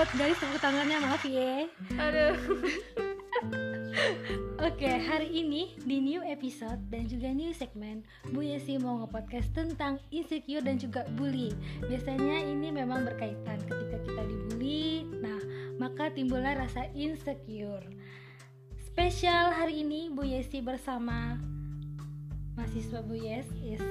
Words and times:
Lambat 0.00 0.16
guys 0.16 0.40
tepuk 0.40 0.64
tangannya 0.64 0.96
maaf 0.96 1.20
ya. 1.28 1.68
Aduh. 2.00 2.32
Oke, 4.72 4.96
hari 4.96 5.28
ini 5.28 5.76
di 5.76 6.00
new 6.00 6.24
episode 6.24 6.80
dan 6.88 7.04
juga 7.04 7.28
new 7.28 7.52
segmen 7.52 8.00
Bu 8.32 8.40
Yesi 8.40 8.80
mau 8.80 9.04
nge-podcast 9.04 9.52
tentang 9.52 10.00
insecure 10.08 10.64
dan 10.64 10.80
juga 10.80 11.04
bully. 11.20 11.52
Biasanya 11.84 12.48
ini 12.48 12.72
memang 12.72 13.12
berkaitan 13.12 13.60
ketika 13.68 14.00
kita 14.08 14.22
dibully, 14.24 15.04
nah 15.20 15.36
maka 15.76 16.08
timbullah 16.16 16.56
rasa 16.56 16.88
insecure. 16.96 17.84
Spesial 18.80 19.52
hari 19.52 19.84
ini 19.84 20.08
Bu 20.08 20.24
Yesi 20.24 20.64
bersama 20.64 21.36
mahasiswa 22.56 23.04
Bu 23.04 23.20
Yes. 23.20 23.44
Yes. 23.60 23.84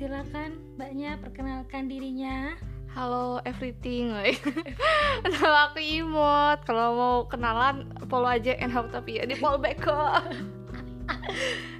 Silakan 0.00 0.80
Mbaknya 0.80 1.20
perkenalkan 1.20 1.92
dirinya. 1.92 2.56
Halo 2.90 3.38
everything, 3.46 4.10
nama 5.22 5.70
aku 5.70 5.78
Imot. 5.78 6.66
Kalau 6.66 6.98
mau 6.98 7.16
kenalan, 7.30 7.86
follow 8.10 8.26
aja 8.26 8.58
NH 8.58 8.90
tapi 8.90 9.22
ya 9.22 9.30
di 9.30 9.38
follow 9.38 9.62
back 9.62 9.78
kok. 9.78 10.26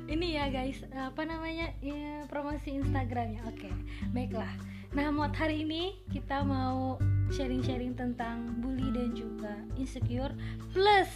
Ini 0.06 0.38
ya 0.38 0.46
guys, 0.54 0.78
apa 0.94 1.26
namanya 1.26 1.74
ya, 1.82 2.30
promosi 2.30 2.78
Instagramnya. 2.78 3.42
Oke, 3.50 3.74
baiklah. 4.14 4.54
Nah, 4.94 5.10
mod 5.10 5.34
hari 5.34 5.66
ini 5.66 5.98
kita 6.14 6.46
mau 6.46 6.94
sharing-sharing 7.34 7.98
tentang 7.98 8.62
bully 8.62 8.94
dan 8.94 9.10
juga 9.10 9.54
insecure 9.74 10.30
plus 10.70 11.10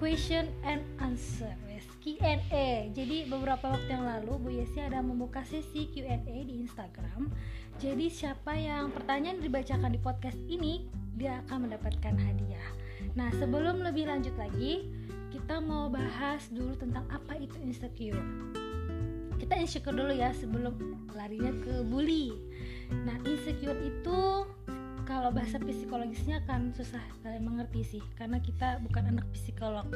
question 0.00 0.48
and 0.64 0.80
answer. 1.04 1.52
Q&A. 2.00 2.88
Jadi 2.96 3.28
beberapa 3.28 3.76
waktu 3.76 3.92
yang 3.92 4.08
lalu 4.08 4.32
Bu 4.40 4.48
Yesi 4.56 4.80
ada 4.80 5.04
membuka 5.04 5.44
sesi 5.44 5.92
Q&A 5.92 6.16
di 6.24 6.64
Instagram. 6.64 7.28
Jadi 7.76 8.08
siapa 8.08 8.56
yang 8.56 8.88
pertanyaan 8.88 9.40
dibacakan 9.40 9.92
di 9.92 10.00
podcast 10.00 10.40
ini 10.48 10.88
dia 11.16 11.44
akan 11.44 11.68
mendapatkan 11.68 12.16
hadiah. 12.16 12.68
Nah, 13.12 13.28
sebelum 13.36 13.84
lebih 13.84 14.08
lanjut 14.08 14.32
lagi, 14.40 14.88
kita 15.28 15.60
mau 15.60 15.92
bahas 15.92 16.48
dulu 16.48 16.72
tentang 16.80 17.04
apa 17.12 17.36
itu 17.36 17.56
insecure. 17.60 18.20
Kita 19.36 19.56
insecure 19.60 19.96
dulu 19.96 20.12
ya 20.12 20.32
sebelum 20.32 21.04
larinya 21.12 21.52
ke 21.64 21.84
bully. 21.84 22.32
Nah, 23.04 23.16
insecure 23.28 23.76
itu 23.80 24.48
kalau 25.04 25.34
bahasa 25.34 25.58
psikologisnya 25.58 26.44
kan 26.46 26.70
susah 26.70 27.02
kalian 27.26 27.42
mengerti 27.42 27.82
sih 27.82 28.02
karena 28.14 28.38
kita 28.38 28.78
bukan 28.84 29.10
anak 29.16 29.26
psikolog. 29.34 29.88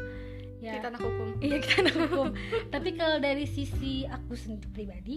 Ya. 0.65 0.81
Kita 0.81 0.89
anak 0.97 1.03
hukum. 1.05 1.29
Iya, 1.45 1.57
kita 1.61 1.75
anak 1.84 1.97
hukum. 2.09 2.29
Tapi 2.73 2.91
kalau 2.97 3.20
dari 3.20 3.45
sisi 3.45 4.09
aku 4.09 4.33
sendiri 4.33 4.69
pribadi, 4.73 5.17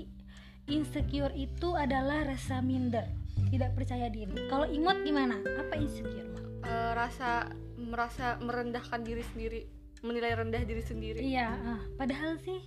insecure 0.67 1.31
itu 1.39 1.71
adalah 1.71 2.27
rasa 2.27 2.59
minder, 2.59 3.07
tidak 3.47 3.71
percaya 3.71 4.11
diri. 4.11 4.35
Kalau 4.51 4.67
imut 4.67 4.99
gimana? 5.07 5.39
Apa 5.39 5.79
insecure? 5.79 6.27
Eh, 6.67 6.91
rasa 6.91 7.47
merasa 7.79 8.35
merendahkan 8.43 9.07
diri 9.07 9.23
sendiri, 9.31 9.61
menilai 10.03 10.35
rendah 10.35 10.67
diri 10.67 10.83
sendiri. 10.83 11.23
Iya, 11.23 11.47
ah, 11.55 11.81
padahal 11.95 12.35
sih 12.43 12.59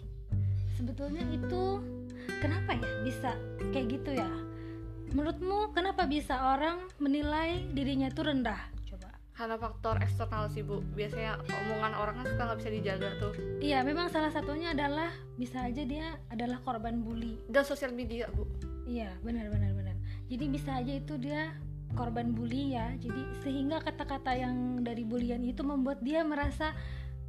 sebetulnya 0.80 1.20
itu 1.28 1.84
kenapa 2.40 2.80
ya 2.80 2.88
bisa 3.04 3.36
kayak 3.76 4.00
gitu 4.00 4.16
ya? 4.16 4.30
Menurutmu 5.12 5.76
kenapa 5.76 6.08
bisa 6.08 6.56
orang 6.56 6.80
menilai 6.96 7.60
dirinya 7.76 8.08
itu 8.08 8.24
rendah? 8.24 8.79
Karena 9.40 9.56
faktor 9.56 9.96
eksternal 10.04 10.52
sih 10.52 10.60
bu. 10.60 10.84
Biasanya 10.92 11.40
omongan 11.48 11.96
orang 11.96 12.14
kan 12.20 12.26
suka 12.28 12.42
nggak 12.44 12.58
bisa 12.60 12.70
dijaga 12.76 13.08
tuh. 13.16 13.32
Iya, 13.64 13.80
memang 13.80 14.12
salah 14.12 14.28
satunya 14.28 14.76
adalah 14.76 15.08
bisa 15.40 15.64
aja 15.64 15.80
dia 15.80 16.20
adalah 16.28 16.60
korban 16.60 17.00
bully. 17.00 17.40
Dan 17.48 17.64
sosial 17.64 17.96
media 17.96 18.28
bu. 18.28 18.44
Iya, 18.84 19.16
benar 19.24 19.48
benar 19.48 19.72
benar. 19.72 19.96
Jadi 20.28 20.44
bisa 20.44 20.76
aja 20.76 20.92
itu 20.92 21.16
dia 21.16 21.56
korban 21.96 22.36
bully 22.36 22.76
ya. 22.76 22.92
Jadi 23.00 23.40
sehingga 23.40 23.80
kata-kata 23.80 24.36
yang 24.36 24.84
dari 24.84 25.08
bulian 25.08 25.40
itu 25.40 25.64
membuat 25.64 26.04
dia 26.04 26.20
merasa 26.20 26.76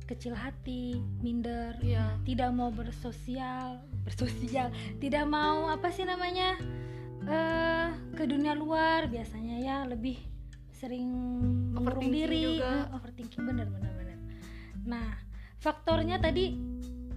kecil 0.03 0.35
hati, 0.35 0.99
minder, 1.23 1.79
Iya. 1.79 2.19
tidak 2.27 2.51
mau 2.51 2.67
bersosial, 2.67 3.79
bersosial, 4.03 4.67
tidak 4.99 5.23
mau 5.23 5.71
apa 5.71 5.87
sih 5.87 6.03
namanya? 6.03 6.59
eh 7.21 7.93
ke 8.17 8.25
dunia 8.25 8.57
luar 8.57 9.05
biasanya 9.05 9.61
ya 9.61 9.77
lebih 9.85 10.30
sering 10.81 11.05
mengurung 11.77 12.09
diri, 12.09 12.57
juga. 12.57 12.89
eh, 12.89 12.95
overthinking 12.97 13.43
bener 13.45 13.69
bener 13.69 13.93
bener. 13.93 14.17
Nah, 14.89 15.13
faktornya 15.61 16.17
tadi 16.17 16.57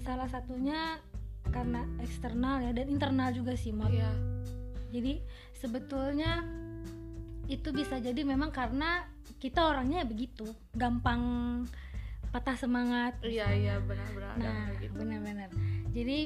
salah 0.04 0.28
satunya 0.28 1.00
karena 1.48 1.88
eksternal 2.04 2.60
ya 2.60 2.76
dan 2.76 2.92
internal 2.92 3.32
juga 3.32 3.56
sih, 3.56 3.72
Mot. 3.72 3.88
Iya. 3.88 4.12
Jadi 4.92 5.24
sebetulnya 5.56 6.44
itu 7.48 7.72
bisa 7.72 7.96
jadi 8.00 8.20
memang 8.20 8.52
karena 8.52 9.08
kita 9.40 9.64
orangnya 9.64 10.04
begitu, 10.04 10.44
gampang 10.76 11.64
patah 12.32 12.56
semangat. 12.58 13.16
Iya 13.24 13.46
iya 13.54 13.74
benar-benar 13.80 14.34
Nah, 14.36 14.68
kayak 14.74 14.80
gitu. 14.82 14.96
benar-benar. 14.98 15.50
Jadi 15.94 16.18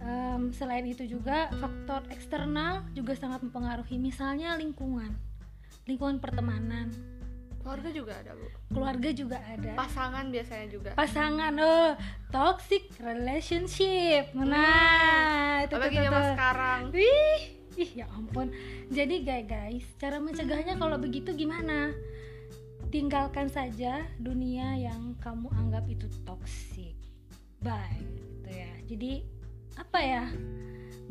em, 0.00 0.42
selain 0.56 0.86
itu 0.88 1.04
juga 1.04 1.52
faktor 1.60 2.08
eksternal 2.08 2.82
juga 2.96 3.12
sangat 3.14 3.44
mempengaruhi, 3.44 4.00
misalnya 4.00 4.56
lingkungan, 4.56 5.12
lingkungan 5.90 6.22
pertemanan, 6.22 6.94
Keluarga 7.60 7.90
juga 7.92 8.12
ada 8.16 8.32
bu. 8.32 8.46
keluarga 8.72 9.10
juga 9.12 9.38
ada. 9.44 9.72
Pasangan 9.76 10.24
biasanya 10.32 10.66
juga. 10.72 10.90
Pasangan, 10.96 11.52
oh, 11.60 11.92
toxic 12.32 12.88
relationship. 12.96 14.32
Nah, 14.32 15.68
itu 15.68 15.76
Apalagi 15.76 15.96
zaman 16.00 16.24
sekarang. 16.32 16.80
Ih, 16.96 17.40
ih 17.76 17.90
ya 18.00 18.06
ampun. 18.16 18.48
Jadi 18.88 19.22
guys, 19.28 19.44
guys, 19.44 19.84
cara 20.00 20.16
mencegahnya 20.16 20.80
kalau 20.80 20.96
begitu 20.96 21.36
gimana? 21.36 21.92
Tinggalkan 22.88 23.52
saja 23.52 24.08
dunia 24.16 24.80
yang 24.80 25.14
kamu 25.20 25.52
anggap 25.52 25.84
itu 25.86 26.08
toksik. 26.24 26.96
Bye, 27.60 28.00
gitu 28.40 28.50
ya. 28.56 28.72
Jadi 28.88 29.12
apa 29.76 29.98
ya? 30.00 30.24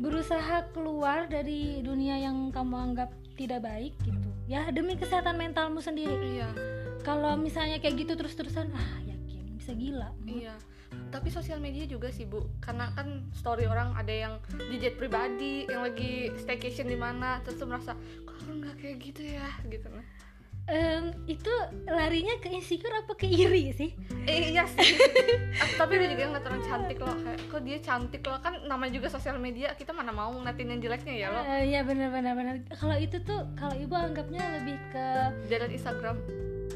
Berusaha 0.02 0.66
keluar 0.74 1.30
dari 1.30 1.78
dunia 1.78 2.18
yang 2.18 2.50
kamu 2.50 2.74
anggap 2.74 3.14
tidak 3.38 3.62
baik 3.62 3.94
gitu. 4.02 4.39
Ya 4.50 4.66
demi 4.74 4.98
kesehatan 4.98 5.38
mentalmu 5.38 5.78
sendiri. 5.78 6.42
Iya. 6.42 6.50
Kalau 7.06 7.38
misalnya 7.38 7.78
kayak 7.78 8.02
gitu 8.02 8.18
terus-terusan, 8.18 8.74
ah 8.74 8.98
yakin 9.06 9.54
bisa 9.54 9.70
gila. 9.78 10.10
Iya. 10.26 10.58
Tapi 11.14 11.30
sosial 11.30 11.62
media 11.62 11.86
juga 11.86 12.10
sih 12.10 12.26
bu, 12.26 12.42
karena 12.58 12.90
kan 12.98 13.30
story 13.30 13.70
orang 13.70 13.94
ada 13.94 14.10
yang 14.10 14.42
di 14.58 14.82
jet 14.82 14.98
pribadi, 14.98 15.70
yang 15.70 15.86
lagi 15.86 16.34
staycation 16.34 16.90
di 16.90 16.98
mana, 16.98 17.38
terus 17.46 17.62
tuh 17.62 17.70
merasa 17.70 17.94
kok 18.26 18.42
nggak 18.42 18.74
kayak 18.74 18.96
gitu 18.98 19.22
ya, 19.22 19.46
gitu 19.70 19.86
nah. 19.86 20.02
Em, 20.66 21.10
itu 21.26 21.50
larinya 21.84 22.36
ke 22.38 22.48
insecure 22.48 22.94
apa 22.94 23.12
ke 23.12 23.26
iri 23.26 23.72
sih? 23.72 23.90
Eh, 24.22 24.52
iya 24.52 24.68
sih. 24.68 24.94
Ah, 25.56 25.66
tapi 25.76 25.98
ada 25.98 26.06
juga 26.06 26.20
yang 26.22 26.30
ngeliat 26.30 26.46
orang 26.46 26.62
cantik 26.62 26.98
loh, 26.98 27.16
kayak 27.16 27.40
kok 27.46 27.60
dia 27.64 27.78
cantik 27.80 28.22
loh 28.22 28.38
kan 28.38 28.54
namanya 28.64 28.92
juga 28.94 29.08
sosial 29.08 29.36
media, 29.36 29.74
kita 29.74 29.90
mana 29.90 30.10
mau 30.10 30.30
ngeliatin 30.30 30.70
yang 30.70 30.80
jeleknya 30.80 31.14
ya 31.16 31.28
loh. 31.28 31.42
Eh, 31.42 31.62
Iya 31.68 31.80
benar-benar 31.82 32.34
benar. 32.34 32.54
Kalau 32.70 32.94
itu 32.94 33.18
tuh 33.20 33.50
kalau 33.54 33.74
ibu 33.74 33.90
anggapnya 33.92 34.42
lebih 34.56 34.78
ke 34.90 35.06
Dari 35.46 35.74
Instagram. 35.74 36.16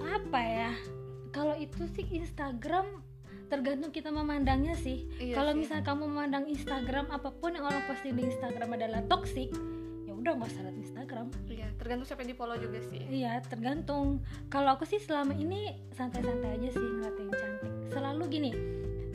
apa 0.04 0.40
ya? 0.40 0.72
Kalau 1.30 1.54
itu 1.54 1.86
sih 1.90 2.06
Instagram 2.10 3.02
tergantung 3.46 3.90
kita 3.90 4.10
memandangnya 4.10 4.74
sih. 4.74 5.06
Iya 5.16 5.38
kalau 5.38 5.54
misalnya 5.54 5.84
kamu 5.84 6.02
memandang 6.08 6.44
Instagram 6.46 7.06
apa 7.08 7.30
pun 7.30 7.54
yang 7.54 7.62
orang 7.62 7.84
posting 7.86 8.14
di 8.14 8.26
Instagram 8.26 8.74
adalah 8.74 9.06
toxic, 9.06 9.54
ya 10.14 10.20
udah 10.22 10.32
nggak 10.38 10.50
usah 10.54 10.62
liat 10.62 10.78
Instagram. 10.78 11.26
Iya, 11.50 11.68
tergantung 11.74 12.06
siapa 12.06 12.22
yang 12.22 12.30
di 12.30 12.38
follow 12.38 12.54
juga 12.54 12.78
sih. 12.86 13.02
Iya 13.02 13.42
tergantung. 13.42 14.22
Kalau 14.46 14.78
aku 14.78 14.86
sih 14.86 15.02
selama 15.02 15.34
ini 15.34 15.74
santai-santai 15.98 16.54
aja 16.54 16.68
sih 16.70 16.78
ngeliatin 16.78 17.28
cantik. 17.34 17.72
Selalu 17.90 18.22
gini, 18.30 18.50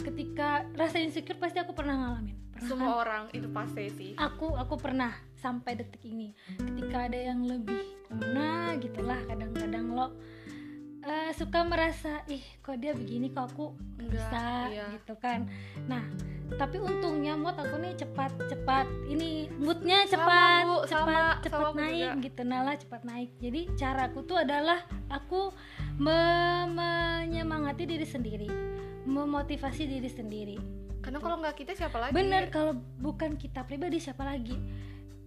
ketika 0.03 0.68
rasa 0.75 1.00
insecure 1.00 1.39
pasti 1.39 1.63
aku 1.63 1.71
pernah 1.71 1.95
ngalamin. 1.95 2.35
Pernah 2.51 2.68
kan? 2.68 2.69
Semua 2.75 2.94
orang 3.00 3.24
itu 3.31 3.47
pasti 3.47 3.88
sih. 3.95 4.12
aku 4.19 4.51
aku 4.59 4.75
pernah 4.75 5.15
sampai 5.39 5.79
detik 5.79 6.03
ini 6.03 6.35
ketika 6.59 7.07
ada 7.07 7.15
yang 7.15 7.47
lebih 7.47 7.95
nah 8.35 8.75
gitulah 8.75 9.15
kadang-kadang 9.24 9.95
lo 9.95 10.12
eh, 11.01 11.31
suka 11.31 11.63
merasa 11.63 12.24
ih 12.28 12.44
kok 12.60 12.78
dia 12.78 12.92
begini 12.92 13.30
kok 13.30 13.51
aku 13.51 13.72
nggak 13.98 14.07
Enggak, 14.10 14.12
bisa 14.12 14.44
iya. 14.69 14.86
gitu 14.96 15.13
kan 15.18 15.48
nah 15.86 16.04
tapi 16.50 16.81
untungnya 16.81 17.38
mood 17.38 17.54
aku 17.54 17.78
nih 17.78 17.94
cepat 17.94 18.34
cepat 18.50 18.90
ini 19.06 19.46
moodnya 19.62 20.01
Sama, 20.04 20.12
cepat 20.12 20.62
Bu, 20.66 20.78
cepat 20.81 20.90
sama, 20.90 21.22
cepat 21.46 21.62
sama 21.62 21.78
naik 21.78 22.10
juga. 22.10 22.24
gitu 22.25 22.42
nala 22.42 22.72
cepat 22.74 23.01
naik 23.06 23.30
jadi 23.38 23.62
caraku 23.78 24.19
tuh 24.25 24.38
adalah 24.42 24.81
aku 25.07 25.54
me- 26.01 26.68
menyemangati 26.74 27.86
diri 27.86 28.04
sendiri 28.04 28.50
memotivasi 29.06 29.84
diri 29.86 30.10
sendiri 30.10 30.57
Karena 31.00 31.24
kalau 31.24 31.40
nggak 31.40 31.56
kita 31.56 31.72
siapa 31.74 31.96
lagi? 31.96 32.12
Bener 32.12 32.51
kalau 32.51 32.75
bukan 33.00 33.40
kita 33.40 33.63
pribadi 33.63 34.04
siapa 34.04 34.19
lagi? 34.28 34.51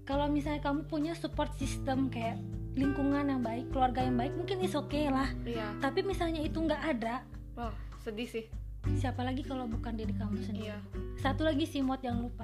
Kalau 0.02 0.26
misalnya 0.26 0.58
kamu 0.60 0.86
punya 0.86 1.14
support 1.14 1.54
system 1.54 2.10
kayak 2.10 2.36
lingkungan 2.74 3.22
yang 3.24 3.38
baik, 3.40 3.70
keluarga 3.70 4.02
yang 4.02 4.16
baik, 4.16 4.32
mungkin 4.34 4.58
is 4.60 4.74
oke 4.74 4.96
lah. 5.06 5.30
Iya. 5.42 5.76
Tapi 5.78 6.02
misalnya 6.02 6.40
itu 6.40 6.56
nggak 6.56 6.82
ada, 6.90 7.22
Wah, 7.54 7.70
sedih 8.00 8.26
sih. 8.26 8.44
siapa 8.92 9.22
lagi 9.22 9.46
kalau 9.46 9.70
bukan 9.70 9.94
diri 9.94 10.10
kamu 10.10 10.42
sendiri? 10.42 10.74
Iya. 10.74 10.78
Satu 11.16 11.46
lagi 11.46 11.62
sih 11.62 11.80
mod 11.80 12.02
yang 12.02 12.18
lupa, 12.18 12.42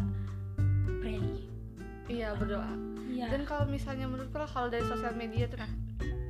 pray. 1.00 1.19
iya 2.06 2.32
berdoa 2.32 2.72
Iya. 3.05 3.26
dan 3.28 3.43
kalau 3.43 3.66
misalnya 3.66 4.06
menurut 4.06 4.31
lo 4.31 4.46
kalau 4.46 4.70
dari 4.70 4.84
sosial 4.84 5.12
media 5.12 5.44
tuh 5.44 5.58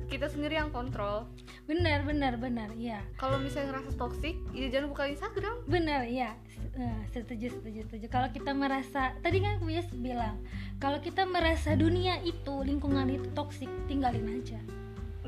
kita 0.09 0.25
sendiri 0.25 0.57
yang 0.57 0.73
kontrol. 0.73 1.29
Benar 1.69 2.01
benar 2.01 2.41
benar 2.41 2.73
iya. 2.73 3.05
Kalau 3.21 3.37
misalnya 3.37 3.77
ngerasa 3.77 3.93
toksik 3.93 4.35
ya 4.51 4.67
jangan 4.73 4.89
buka 4.89 5.05
Instagram. 5.05 5.55
Benar 5.69 6.09
iya. 6.09 6.33
Eh, 6.73 7.01
setuju 7.13 7.53
setuju 7.53 7.85
setuju. 7.85 8.05
Kalau 8.09 8.33
kita 8.33 8.51
merasa 8.57 9.13
tadi 9.21 9.37
kan 9.39 9.61
Kuyes 9.61 9.85
bilang 9.93 10.41
kalau 10.81 10.97
kita 10.97 11.29
merasa 11.29 11.77
dunia 11.77 12.17
itu 12.25 12.65
lingkungan 12.65 13.05
itu 13.13 13.29
toksik 13.37 13.69
tinggalin 13.85 14.41
aja. 14.41 14.59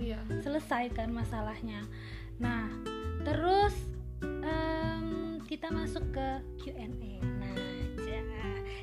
Iya. 0.01 0.17
Selesai 0.41 0.89
kan 0.97 1.13
masalahnya. 1.13 1.85
Nah 2.41 2.65
terus 3.21 3.77
em, 4.25 5.37
kita 5.45 5.69
masuk 5.69 6.01
ke 6.09 6.27
Q&A 6.65 6.89
nah 7.21 7.53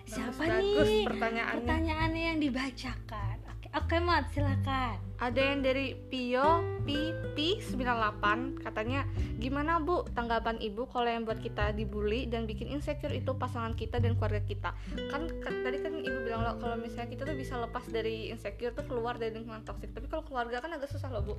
siapa 0.09 0.41
bagus 0.41 0.89
nih? 0.89 1.05
pertanyaannya. 1.05 1.57
Pertanyaannya 1.61 2.23
yang 2.33 2.39
dibacakan 2.41 3.38
oke 3.77 3.97
Mat 4.01 4.31
silakan. 4.33 4.97
Ada 5.19 5.41
yang 5.51 5.61
dari 5.67 5.99
Pio 5.99 6.63
PP 6.87 7.59
98 7.75 8.63
katanya 8.63 9.03
gimana 9.43 9.83
Bu? 9.83 10.07
Tanggapan 10.15 10.63
Ibu 10.63 10.87
kalau 10.87 11.11
yang 11.11 11.27
buat 11.27 11.43
kita 11.43 11.75
dibully 11.75 12.31
dan 12.31 12.47
bikin 12.47 12.71
insecure 12.71 13.11
itu 13.11 13.35
pasangan 13.35 13.75
kita 13.75 13.99
dan 13.99 14.15
keluarga 14.15 14.39
kita? 14.47 14.71
Kan 15.11 15.27
ka- 15.43 15.59
tadi 15.67 15.83
kan 15.83 15.91
Ibu 15.99 16.19
bilang 16.23 16.47
loh 16.47 16.57
kalau 16.63 16.79
misalnya 16.79 17.11
kita 17.11 17.27
tuh 17.27 17.35
bisa 17.35 17.59
lepas 17.59 17.83
dari 17.91 18.31
insecure 18.31 18.71
tuh 18.73 18.87
keluar 18.87 19.19
dari 19.19 19.35
lingkungan 19.35 19.67
toksik 19.67 19.91
tapi 19.91 20.07
kalau 20.07 20.23
keluarga 20.23 20.63
kan 20.63 20.71
agak 20.79 20.89
susah 20.89 21.11
loh 21.11 21.27
Bu. 21.27 21.35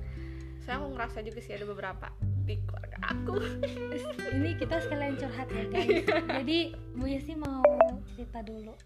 Saya 0.60 0.76
aku 0.76 0.92
ngerasa 0.92 1.24
juga 1.24 1.40
sih 1.40 1.56
ada 1.56 1.64
beberapa 1.64 2.12
di 2.44 2.60
keluarga 2.68 3.00
aku. 3.00 3.34
Ini 4.36 4.60
kita 4.60 4.76
sekalian 4.84 5.16
curhat 5.16 5.48
ya 5.48 5.64
guys. 5.72 6.04
Jadi 6.44 6.58
Bu 6.92 7.08
Yesi 7.08 7.32
mau 7.32 7.64
cerita 8.12 8.44
dulu. 8.44 8.76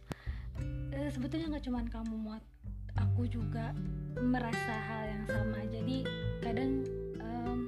Eh, 0.94 1.10
sebetulnya 1.10 1.50
nggak 1.50 1.66
cuman 1.66 1.90
kamu 1.90 2.14
muat 2.14 2.53
aku 2.98 3.26
juga 3.26 3.74
merasa 4.18 4.74
hal 4.90 5.02
yang 5.10 5.24
sama. 5.26 5.58
Jadi 5.70 6.06
kadang 6.42 6.86
em, 7.18 7.58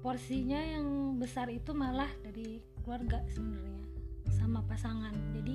porsinya 0.00 0.60
yang 0.60 1.16
besar 1.20 1.48
itu 1.52 1.72
malah 1.76 2.08
dari 2.24 2.60
keluarga 2.84 3.20
sebenarnya 3.32 3.84
sama 4.32 4.60
pasangan. 4.64 5.12
Jadi 5.36 5.54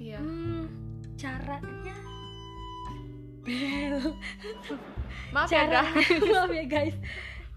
iya. 0.00 0.18
hmm, 0.20 0.64
caranya 1.16 1.96
maaf 5.34 5.48
ya 5.52 5.68
cara 5.68 5.82
guys. 5.84 6.08
Maaf 6.32 6.52
ya 6.52 6.64
guys. 6.64 6.96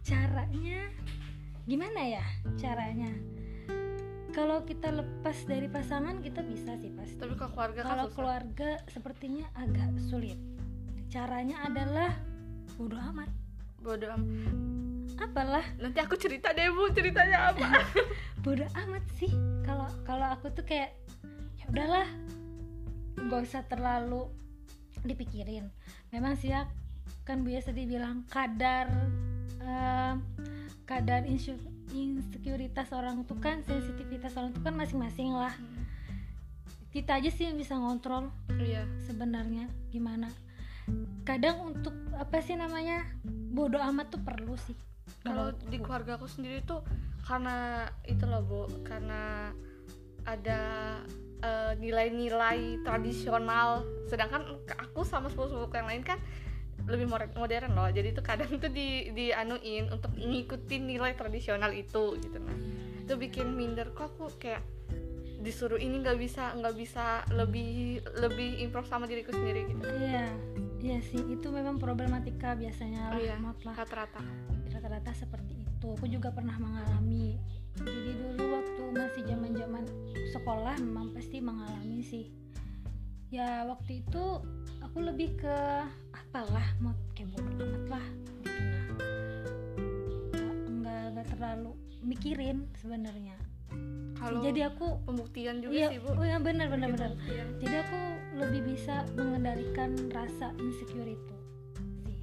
Caranya 0.04 0.82
gimana 1.68 2.02
ya 2.20 2.26
caranya? 2.60 3.12
Kalau 4.36 4.68
kita 4.68 4.94
lepas 4.94 5.48
dari 5.48 5.66
pasangan 5.72 6.22
kita 6.22 6.44
bisa 6.46 6.78
sih 6.78 6.94
pasti 6.94 7.18
tapi 7.18 7.34
kalau 7.40 7.56
keluarga 7.56 7.82
kan 7.82 7.90
kalau 7.90 8.08
keluarga 8.14 8.70
sepertinya 8.92 9.50
agak 9.58 9.90
sulit 9.98 10.38
caranya 11.08 11.64
adalah 11.64 12.12
bodoh 12.76 13.00
amat. 13.12 13.32
Bodoh 13.80 14.12
am- 14.12 15.16
apalah? 15.16 15.64
Nanti 15.80 16.00
aku 16.04 16.20
cerita 16.20 16.52
deh 16.52 16.68
Bu 16.68 16.92
ceritanya 16.92 17.56
apa? 17.56 17.84
Bodoh 18.44 18.68
amat 18.86 19.04
sih. 19.16 19.32
Kalau 19.64 19.88
kalau 20.04 20.28
aku 20.36 20.52
tuh 20.52 20.68
kayak 20.68 20.92
ya 21.60 21.66
udahlah 21.72 22.08
nggak 23.18 23.42
usah 23.44 23.64
terlalu 23.72 24.28
dipikirin. 25.08 25.72
Memang 26.12 26.36
sih 26.36 26.52
ya 26.52 26.68
kan 27.24 27.44
biasa 27.44 27.72
dibilang 27.72 28.28
kadar 28.28 28.92
eh, 29.64 30.14
kadar 30.88 31.24
insu- 31.28 31.60
insekuritas 31.92 32.92
orang 32.92 33.24
tuh 33.28 33.40
kan 33.40 33.64
sensitivitas 33.64 34.36
orang 34.36 34.52
tuh 34.52 34.64
kan 34.64 34.76
masing-masing 34.76 35.32
lah. 35.32 35.56
Kita 36.92 37.20
aja 37.20 37.32
sih 37.32 37.48
yang 37.48 37.60
bisa 37.60 37.78
ngontrol 37.78 38.32
iya. 38.58 38.84
sebenarnya 39.06 39.70
gimana 39.92 40.32
kadang 41.28 41.76
untuk 41.76 41.94
apa 42.16 42.40
sih 42.40 42.56
namanya 42.56 43.04
bodoh 43.28 43.84
amat 43.92 44.16
tuh 44.16 44.22
perlu 44.24 44.56
sih. 44.56 44.76
Kalau 45.24 45.52
di 45.52 45.78
keluarga 45.84 46.16
aku 46.16 46.28
sendiri 46.28 46.64
tuh 46.64 46.84
karena 47.28 47.88
itu 48.08 48.24
loh 48.24 48.44
bu 48.48 48.62
karena 48.88 49.52
ada 50.24 50.62
eh, 51.44 51.74
nilai-nilai 51.76 52.80
tradisional. 52.88 53.84
Sedangkan 54.08 54.48
aku 54.80 55.04
sama 55.04 55.28
sepupu-sepupu 55.28 55.76
yang 55.76 55.92
lain 55.92 56.04
kan 56.08 56.20
lebih 56.88 57.12
modern 57.12 57.76
loh. 57.76 57.92
Jadi 57.92 58.16
tuh 58.16 58.24
kadang 58.24 58.56
tuh 58.64 58.72
di 58.72 59.12
dianuin 59.12 59.92
untuk 59.92 60.16
ngikutin 60.16 60.84
nilai 60.88 61.12
tradisional 61.20 61.76
itu 61.76 62.16
gitu. 62.24 62.40
Nah 62.40 62.56
itu 63.04 63.14
bikin 63.20 63.52
minder. 63.52 63.92
Kok 63.92 64.06
aku 64.16 64.26
kayak 64.40 64.64
disuruh 65.44 65.78
ini 65.78 66.02
nggak 66.02 66.18
bisa 66.18 66.56
nggak 66.56 66.76
bisa 66.76 67.22
lebih 67.36 68.02
lebih 68.18 68.64
improve 68.64 68.88
sama 68.88 69.06
diriku 69.06 69.36
sendiri 69.36 69.68
gitu. 69.70 69.86
Iya 69.86 70.32
iya 70.88 71.04
sih 71.04 71.20
itu 71.20 71.48
memang 71.52 71.76
problematika 71.76 72.56
biasanya 72.56 73.12
lah 73.12 73.20
iya 73.20 73.36
lah. 73.36 73.76
rata-rata. 73.76 74.24
Rata-rata 74.72 75.12
seperti 75.12 75.68
itu. 75.68 75.88
Aku 76.00 76.08
juga 76.08 76.32
pernah 76.32 76.56
mengalami. 76.56 77.36
Jadi 77.76 78.12
dulu 78.16 78.56
waktu 78.56 78.84
masih 78.96 79.24
zaman 79.28 79.52
zaman 79.52 79.84
sekolah 80.32 80.80
memang 80.80 81.12
pasti 81.12 81.44
mengalami 81.44 82.00
sih. 82.08 82.32
Ya 83.28 83.68
waktu 83.68 84.00
itu 84.08 84.40
aku 84.80 84.98
lebih 85.04 85.36
ke 85.36 85.58
apalah 86.16 86.64
mau 86.80 86.96
kayak 87.12 87.36
bodo 87.36 87.52
amat 87.68 88.00
lah 88.00 88.06
gitu 88.40 88.64
nah. 88.64 88.86
Nggak 90.32 90.56
nggak 90.72 91.04
nggak 91.12 91.28
terlalu 91.36 91.72
mikirin 92.08 92.72
sebenarnya 92.80 93.36
kalau 94.18 94.42
jadi 94.42 94.74
aku 94.74 94.88
pembuktian 95.06 95.62
juga 95.62 95.74
iya 95.74 95.88
sih 95.94 96.00
bu. 96.02 96.10
oh 96.18 96.26
ya 96.26 96.38
benar 96.42 96.68
benar 96.74 96.90
benar. 96.94 97.12
Jadi 97.62 97.76
aku 97.78 98.00
lebih 98.38 98.62
bisa 98.74 99.06
mengendalikan 99.14 99.94
rasa 100.12 100.54
insecure 100.58 101.08
itu. 101.08 101.36
Sih 102.06 102.22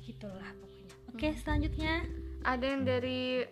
gitulah 0.00 0.50
pokoknya. 0.60 0.94
Oke 1.12 1.28
selanjutnya. 1.40 2.04
Ada 2.40 2.64
yang 2.64 2.82
dari 2.88 3.44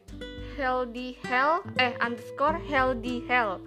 healthy 0.56 1.20
hell 1.28 1.60
eh 1.76 1.92
underscore 2.00 2.56
healthy 2.56 3.20
hell 3.28 3.60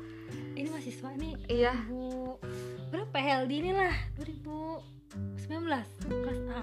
ini 0.56 0.68
mahasiswa 0.68 1.10
nih 1.16 1.34
iya. 1.48 1.74
2000 1.90 2.92
berapa 2.92 3.18
healthy 3.18 3.56
ini 3.64 3.72
lah? 3.72 3.94
2019 4.20 5.66
kelas 6.06 6.40
A. 6.52 6.60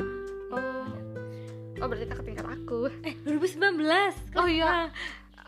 Oh. 0.53 0.87
Oh 1.79 1.87
berarti 1.89 2.07
kakak 2.07 2.25
tingkat 2.27 2.47
aku. 2.47 2.93
Eh 3.03 3.19
2019 3.25 3.81
kelas 3.81 4.15
Oh, 4.37 4.47
iya. 4.47 4.93
A. 4.93 4.95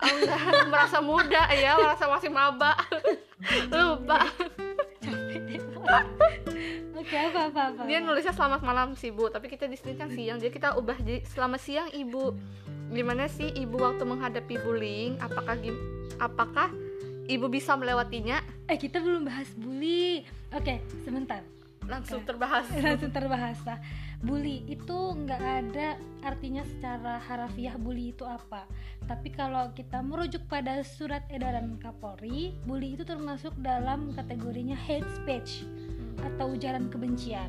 oh 0.00 0.14
enggak 0.21 0.40
merasa 0.69 0.99
muda 1.04 1.42
ya 1.52 1.76
merasa 1.76 2.04
masih 2.09 2.30
maba. 2.33 2.73
Lupa. 3.73 4.28
Oke 6.97 7.16
apa 7.16 7.40
apa 7.50 7.61
apa? 7.73 7.80
Dia 7.88 7.99
nulisnya 8.04 8.35
selamat 8.37 8.61
malam 8.64 8.88
sih 8.97 9.11
bu. 9.12 9.33
Tapi 9.33 9.49
kita 9.49 9.69
di 9.69 9.76
sini 9.76 9.97
kan 9.97 10.09
siang 10.12 10.37
jadi 10.40 10.52
kita 10.52 10.69
ubah 10.76 10.99
jadi 11.00 11.25
selamat 11.28 11.61
siang 11.61 11.88
ibu. 11.92 12.37
Gimana 12.90 13.30
sih 13.30 13.49
ibu 13.54 13.78
waktu 13.78 14.02
menghadapi 14.02 14.54
bullying? 14.61 15.16
Apakah 15.23 15.57
apakah 16.19 16.69
ibu 17.30 17.47
bisa 17.49 17.78
melewatinya? 17.78 18.42
Eh 18.66 18.78
kita 18.78 18.99
belum 19.02 19.26
bahas 19.26 19.49
bully 19.57 20.26
oke 20.54 20.75
sebentar 21.07 21.42
langsung 21.91 22.23
Oke. 22.23 22.31
terbahas. 22.31 22.67
langsung 22.87 23.11
terbahas 23.11 23.59
lah 23.67 23.79
bully 24.21 24.69
itu 24.69 25.17
nggak 25.17 25.41
ada 25.41 25.97
artinya 26.21 26.61
secara 26.63 27.17
harafiah 27.25 27.75
bully 27.81 28.13
itu 28.13 28.23
apa. 28.29 28.69
Tapi 29.09 29.33
kalau 29.33 29.73
kita 29.73 30.05
merujuk 30.05 30.45
pada 30.47 30.85
surat 30.85 31.25
edaran 31.33 31.81
Kapolri 31.81 32.53
bully 32.69 32.95
itu 32.95 33.03
termasuk 33.03 33.57
dalam 33.65 34.13
kategorinya 34.13 34.77
hate 34.77 35.09
speech 35.19 35.65
atau 36.21 36.53
ujaran 36.53 36.93
kebencian. 36.93 37.49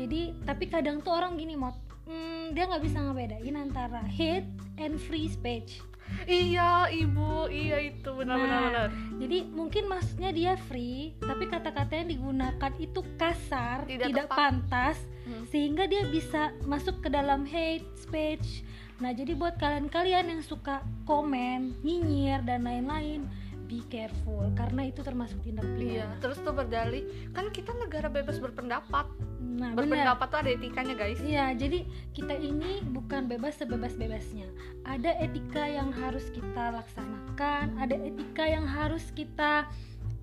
Jadi 0.00 0.32
tapi 0.48 0.64
kadang 0.72 1.04
tuh 1.04 1.12
orang 1.12 1.36
gini 1.36 1.52
mod 1.54 1.76
hmm, 2.08 2.56
dia 2.56 2.64
nggak 2.64 2.82
bisa 2.82 2.98
ngebedain 3.04 3.56
antara 3.60 4.00
hate 4.08 4.48
and 4.80 4.96
free 4.96 5.28
speech 5.28 5.84
iya 6.24 6.86
ibu 6.86 7.46
iya 7.46 7.78
itu 7.80 8.10
benar-benar 8.10 8.48
Nah, 8.50 8.66
benar 8.68 8.88
jadi 9.18 9.38
mungkin 9.46 9.84
maksudnya 9.86 10.30
dia 10.30 10.52
free 10.56 11.14
tapi 11.18 11.44
kata-kata 11.44 11.92
yang 11.94 12.08
digunakan 12.08 12.72
itu 12.76 13.00
kasar 13.16 13.84
Tidak 13.84 14.06
tidak, 14.08 14.26
tepat. 14.28 14.36
pantas 14.36 14.98
Hmm. 15.20 15.44
sehingga 15.46 15.84
dia 15.84 16.08
bisa 16.08 16.50
masuk 16.64 17.04
ke 17.04 17.08
dalam 17.08 17.44
hate 17.44 17.84
speech 17.94 18.64
nah 18.96 19.12
jadi 19.12 19.36
buat 19.36 19.56
kalian-kalian 19.56 20.32
yang 20.32 20.42
suka 20.42 20.80
komen 21.04 21.76
nyinyir 21.80 22.40
dan 22.42 22.64
lain-lain 22.64 23.28
be 23.70 23.78
careful 23.86 24.50
karena 24.58 24.90
itu 24.90 25.06
termasuk 25.06 25.38
tindak 25.46 25.62
iya 25.78 26.10
pidana 26.10 26.14
terus 26.18 26.42
tuh 26.42 26.50
berdalih 26.50 27.06
kan 27.30 27.46
kita 27.54 27.70
negara 27.78 28.10
bebas 28.10 28.42
berpendapat 28.42 29.06
nah 29.38 29.70
berpendapat 29.78 30.26
tuh 30.26 30.38
ada 30.42 30.50
etikanya 30.50 30.94
guys 30.98 31.22
Iya, 31.22 31.54
jadi 31.54 31.86
kita 32.16 32.32
ini 32.32 32.80
bukan 32.90 33.28
bebas 33.28 33.60
sebebas-bebasnya. 33.60 34.48
Ada 34.88 35.20
etika 35.20 35.68
yang 35.68 35.92
harus 35.92 36.26
kita 36.32 36.74
laksanakan, 36.80 37.76
ada 37.76 37.92
etika 37.92 38.48
yang 38.48 38.64
harus 38.64 39.12
kita 39.14 39.68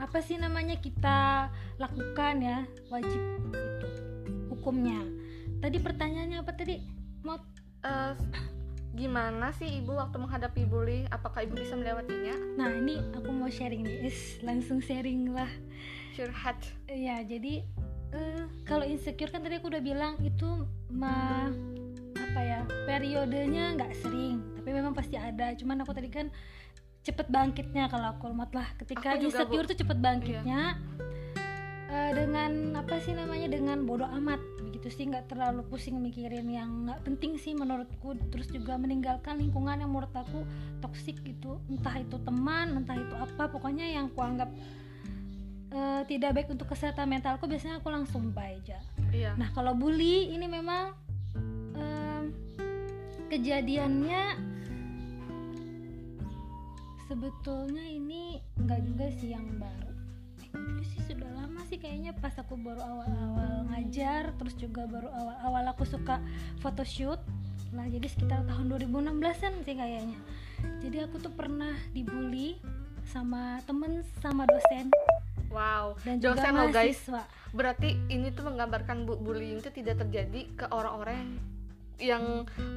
apa 0.02 0.20
sih 0.26 0.42
namanya 0.42 0.76
kita 0.82 1.48
lakukan 1.78 2.44
ya, 2.44 2.60
wajib 2.90 3.22
itu 3.46 3.88
hukumnya. 4.52 5.00
Tadi 5.62 5.78
pertanyaannya 5.80 6.38
apa 6.42 6.52
tadi? 6.58 6.82
Mau 7.24 7.38
Eh, 7.86 8.14
gimana 8.98 9.54
sih 9.54 9.78
ibu 9.78 9.94
waktu 9.94 10.18
menghadapi 10.18 10.66
bullying 10.66 11.06
apakah 11.08 11.46
ibu 11.46 11.54
bisa 11.54 11.78
melewatinya 11.78 12.34
Nah, 12.58 12.74
ini 12.74 12.98
aku 13.14 13.30
mau 13.30 13.46
sharing 13.48 13.86
nih. 13.86 14.10
Is, 14.10 14.42
langsung 14.42 14.82
sharing 14.82 15.30
lah. 15.30 15.48
curhat 16.12 16.58
Iya, 16.90 17.22
jadi 17.22 17.62
eh, 18.10 18.44
kalau 18.66 18.82
insecure 18.82 19.30
kan 19.30 19.40
tadi 19.40 19.62
aku 19.62 19.70
udah 19.70 19.80
bilang 19.80 20.18
itu 20.20 20.66
mah 20.90 21.54
apa 22.18 22.42
ya 22.42 22.60
periodenya 22.86 23.78
nggak 23.78 23.94
sering 23.96 24.42
tapi 24.58 24.70
memang 24.74 24.92
pasti 24.92 25.14
ada 25.14 25.54
cuman 25.54 25.82
aku 25.82 25.94
tadi 25.94 26.10
kan 26.10 26.28
cepet 27.02 27.30
bangkitnya 27.30 27.86
kalau 27.88 28.12
aku 28.12 28.28
lemot 28.28 28.50
lah 28.52 28.66
ketika 28.76 29.14
Aku 29.14 29.24
juga, 29.24 29.46
insecure 29.46 29.66
Bu. 29.66 29.70
tuh 29.70 29.78
cepet 29.78 29.98
bangkitnya 29.98 30.62
Eh, 31.88 32.12
dengan 32.12 32.76
apa 32.76 33.00
sih 33.00 33.16
namanya 33.16 33.48
dengan 33.48 33.88
bodoh 33.88 34.12
amat 34.12 34.44
begitu 34.88 35.04
sih 35.04 35.12
nggak 35.12 35.28
terlalu 35.28 35.68
pusing 35.68 36.00
mikirin 36.00 36.48
yang 36.48 36.88
nggak 36.88 37.04
penting 37.04 37.36
sih 37.36 37.52
menurutku. 37.52 38.16
Terus 38.32 38.48
juga 38.48 38.80
meninggalkan 38.80 39.36
lingkungan 39.36 39.84
yang 39.84 39.92
menurut 39.92 40.16
aku 40.16 40.48
toksik 40.80 41.20
gitu. 41.28 41.60
Entah 41.68 42.00
itu 42.00 42.16
teman 42.24 42.72
entah 42.72 42.96
itu 42.96 43.12
apa 43.20 43.52
pokoknya 43.52 43.84
yang 43.84 44.08
aku 44.08 44.24
anggap 44.24 44.48
eh, 45.76 46.08
tidak 46.08 46.40
baik 46.40 46.48
untuk 46.56 46.72
kesehatan 46.72 47.12
mentalku 47.12 47.52
biasanya 47.52 47.84
aku 47.84 47.92
langsung 47.92 48.32
bye 48.32 48.56
aja. 48.56 48.80
Iya. 49.12 49.36
Nah 49.36 49.52
kalau 49.52 49.76
bully 49.76 50.32
ini 50.32 50.48
memang 50.48 50.96
em, 51.76 52.32
kejadiannya 53.28 54.40
sebetulnya 57.12 57.84
ini 57.92 58.40
nggak 58.56 58.80
juga 58.88 59.12
sih 59.20 59.36
yang 59.36 59.44
baru. 59.60 59.92
Eh, 60.56 60.84
sih 60.96 61.07
sih 61.78 61.86
kayaknya 61.86 62.18
pas 62.18 62.34
aku 62.34 62.58
baru 62.58 62.82
awal-awal 62.82 63.70
ngajar, 63.70 64.34
terus 64.42 64.58
juga 64.58 64.90
baru 64.90 65.14
awal-awal 65.14 65.70
aku 65.70 65.86
suka 65.86 66.18
photoshoot. 66.66 67.22
Nah 67.70 67.86
jadi 67.86 68.10
sekitar 68.10 68.50
tahun 68.50 68.66
2016an 68.82 69.54
sih 69.62 69.78
kayaknya. 69.78 70.18
Jadi 70.82 70.98
aku 71.06 71.22
tuh 71.22 71.30
pernah 71.38 71.78
dibully 71.94 72.58
sama 73.08 73.64
temen 73.64 74.04
sama 74.20 74.44
dosen 74.44 74.92
wow 75.48 75.96
dan 76.04 76.20
juga 76.20 76.44
dosen 76.44 76.54
lo 76.54 76.66
guys 76.76 77.00
mahasiswa. 77.08 77.24
berarti 77.56 77.90
ini 78.12 78.28
tuh 78.36 78.44
menggambarkan 78.52 79.08
bu 79.08 79.16
bullying 79.24 79.64
itu 79.64 79.72
tidak 79.72 80.04
terjadi 80.04 80.42
ke 80.60 80.66
orang-orang 80.70 81.16
yang 81.16 81.32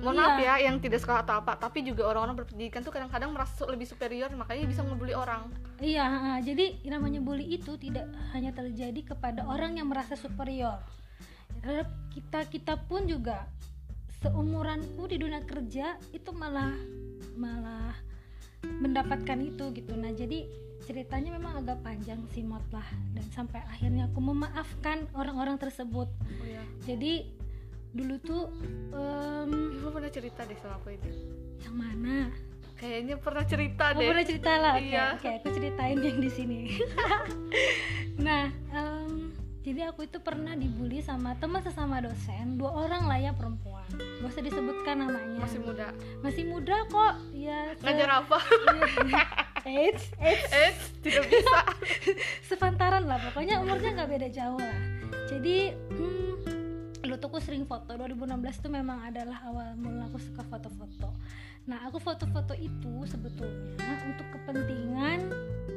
mohon 0.00 0.17
Iya. 0.17 0.23
maaf 0.23 0.39
ya 0.39 0.55
yang 0.62 0.81
tidak 0.81 0.99
sekolah 0.99 1.21
atau 1.21 1.37
apa 1.37 1.53
tapi 1.55 1.85
juga 1.85 2.09
orang-orang 2.09 2.41
berpendidikan 2.41 2.81
tuh 2.81 2.89
kadang-kadang 2.89 3.29
merasa 3.29 3.69
lebih 3.69 3.85
superior 3.85 4.33
makanya 4.33 4.65
bisa 4.65 4.81
ngebully 4.81 5.12
orang 5.12 5.53
Iya, 5.77 6.37
jadi 6.41 6.77
yang 6.81 7.00
namanya 7.00 7.21
bully 7.21 7.45
itu 7.50 7.77
tidak 7.77 8.05
hanya 8.33 8.53
terjadi 8.53 9.00
kepada 9.07 9.45
orang 9.45 9.77
yang 9.77 9.89
merasa 9.89 10.12
superior. 10.12 10.77
Terhadap 11.57 11.89
kita 12.11 12.41
kita 12.47 12.75
pun 12.85 13.05
juga 13.05 13.49
seumuranku 14.19 15.09
di 15.09 15.17
dunia 15.17 15.41
kerja 15.41 15.97
itu 16.12 16.31
malah 16.31 16.77
malah 17.33 17.97
mendapatkan 18.77 19.41
itu 19.41 19.73
gitu. 19.73 19.97
Nah, 19.97 20.12
jadi 20.12 20.45
ceritanya 20.85 21.33
memang 21.33 21.65
agak 21.65 21.81
panjang 21.81 22.21
sih 22.29 22.45
Mot 22.45 22.65
lah 22.69 22.85
dan 23.12 23.25
sampai 23.33 23.65
akhirnya 23.65 24.09
aku 24.09 24.21
memaafkan 24.21 25.09
orang-orang 25.12 25.57
tersebut. 25.57 26.09
oh 26.12 26.45
iya 26.45 26.61
Jadi 26.85 27.25
dulu 27.90 28.14
tuh 28.18 28.42
em, 28.90 29.50
Ibu 29.75 29.88
pernah 29.90 30.09
cerita 30.09 30.40
deh 30.42 30.56
sama 30.56 30.76
aku 30.76 30.92
itu 30.92 31.11
yang 31.61 31.75
mana? 31.75 32.30
kayaknya 32.75 33.14
pernah 33.14 33.44
cerita 33.44 33.85
Oh, 33.90 33.99
deh 33.99 34.09
pernah 34.09 34.25
cerita 34.25 34.52
lah. 34.54 34.75
Oke, 34.75 34.88
Iya. 34.88 35.04
oke, 35.12 35.28
aku 35.35 35.49
ceritain 35.50 35.99
yang 35.99 36.16
di 36.16 36.30
sini. 36.30 36.61
nah, 38.18 38.49
em, 38.70 39.28
jadi 39.61 39.92
aku 39.92 40.02
itu 40.02 40.16
pernah 40.18 40.54
dibully 40.54 40.99
sama 40.99 41.37
teman 41.37 41.61
sesama 41.61 42.00
dosen, 42.00 42.56
dua 42.56 42.73
orang 42.80 43.04
lah 43.04 43.20
ya 43.20 43.32
perempuan. 43.32 43.85
Gak 43.92 44.30
usah 44.30 44.40
disebutkan 44.40 44.97
namanya. 44.99 45.44
masih 45.44 45.61
muda 45.61 45.87
Masih 46.20 46.44
muda 46.47 46.76
kok. 46.87 47.14
Ya. 47.30 47.75
se- 47.75 47.85
ngajar 47.85 48.09
apa 48.18 48.38
Eits, 49.61 50.16
eits, 50.16 50.49
eh 50.49 50.73
tidak 51.02 51.28
bisa 51.28 51.61
sepantaran 52.49 53.04
lah. 53.04 53.20
Pokoknya 53.23 53.61
umurnya 53.61 53.92
nggak 53.92 54.09
beda 54.11 54.28
jauh 54.30 54.56
lah. 54.56 54.78
Jadi, 55.28 55.76
hmm, 55.92 56.29
dulu 57.00 57.14
tuh 57.16 57.28
aku 57.33 57.40
sering 57.40 57.64
foto. 57.64 57.97
2016 57.97 58.64
tuh 58.64 58.71
memang 58.71 59.00
adalah 59.09 59.40
awal 59.49 59.73
mula 59.80 60.07
aku 60.12 60.21
suka 60.21 60.45
foto-foto. 60.45 61.11
Nah, 61.69 61.88
aku 61.88 61.97
foto-foto 62.00 62.52
itu 62.57 63.04
sebetulnya 63.09 64.04
untuk 64.04 64.26
kepentingan 64.37 65.19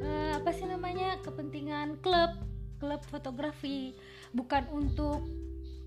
eh, 0.04 0.32
apa 0.36 0.52
sih 0.52 0.68
namanya? 0.68 1.20
Kepentingan 1.24 2.00
klub, 2.04 2.36
klub 2.78 3.02
fotografi, 3.08 3.96
bukan 4.36 4.68
untuk 4.76 5.24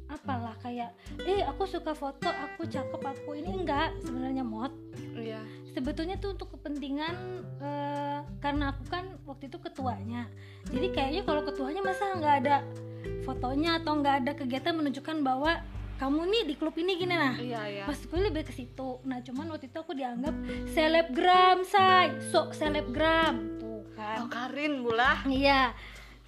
apalah 0.07 0.55
kayak 0.62 0.95
eh 1.26 1.43
aku 1.43 1.66
suka 1.66 1.90
foto, 1.90 2.31
aku 2.31 2.62
cakep, 2.71 3.02
aku 3.02 3.35
ini 3.35 3.59
enggak 3.62 3.90
sebenarnya 4.07 4.47
mod. 4.47 4.71
iya 5.19 5.43
Sebetulnya 5.75 6.16
tuh 6.16 6.38
untuk 6.38 6.57
kepentingan 6.57 7.14
eh, 7.61 8.21
karena 8.40 8.73
aku 8.73 8.87
kan 8.88 9.05
waktu 9.28 9.50
itu 9.52 9.59
ketuanya. 9.61 10.31
Jadi 10.71 10.88
kayaknya 10.95 11.23
kalau 11.26 11.43
ketuanya 11.45 11.83
masa 11.83 12.14
nggak 12.16 12.37
ada 12.47 12.57
fotonya 13.26 13.83
atau 13.83 13.99
nggak 13.99 14.14
ada 14.23 14.33
kegiatan 14.33 14.73
menunjukkan 14.73 15.18
bahwa 15.21 15.59
kamu 15.97 16.28
nih 16.28 16.42
di 16.45 16.54
klub 16.54 16.76
ini 16.76 16.92
gini 16.95 17.16
nah. 17.16 17.35
Iya 17.35 17.62
iya. 17.66 17.85
Maksudku 17.88 18.14
lebih 18.14 18.45
ke 18.45 18.52
situ. 18.52 19.00
Nah 19.02 19.18
cuman 19.25 19.49
waktu 19.50 19.66
itu 19.66 19.78
aku 19.80 19.97
dianggap 19.97 20.35
selebgram 20.71 21.64
say. 21.64 22.12
Sok 22.30 22.52
selebgram. 22.52 23.59
Tuh 23.59 23.80
oh 23.83 23.83
kan 23.97 24.28
Karin 24.28 24.85
bulah 24.85 25.25
iya. 25.26 25.73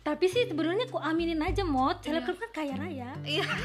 Tapi 0.00 0.24
sih 0.24 0.48
sebenarnya 0.48 0.88
aku 0.88 0.96
aminin 0.96 1.36
aja 1.44 1.68
mod 1.68 2.00
selebgram 2.00 2.34
kan 2.34 2.50
kaya 2.50 2.74
raya. 2.74 3.10
Iya. 3.22 3.46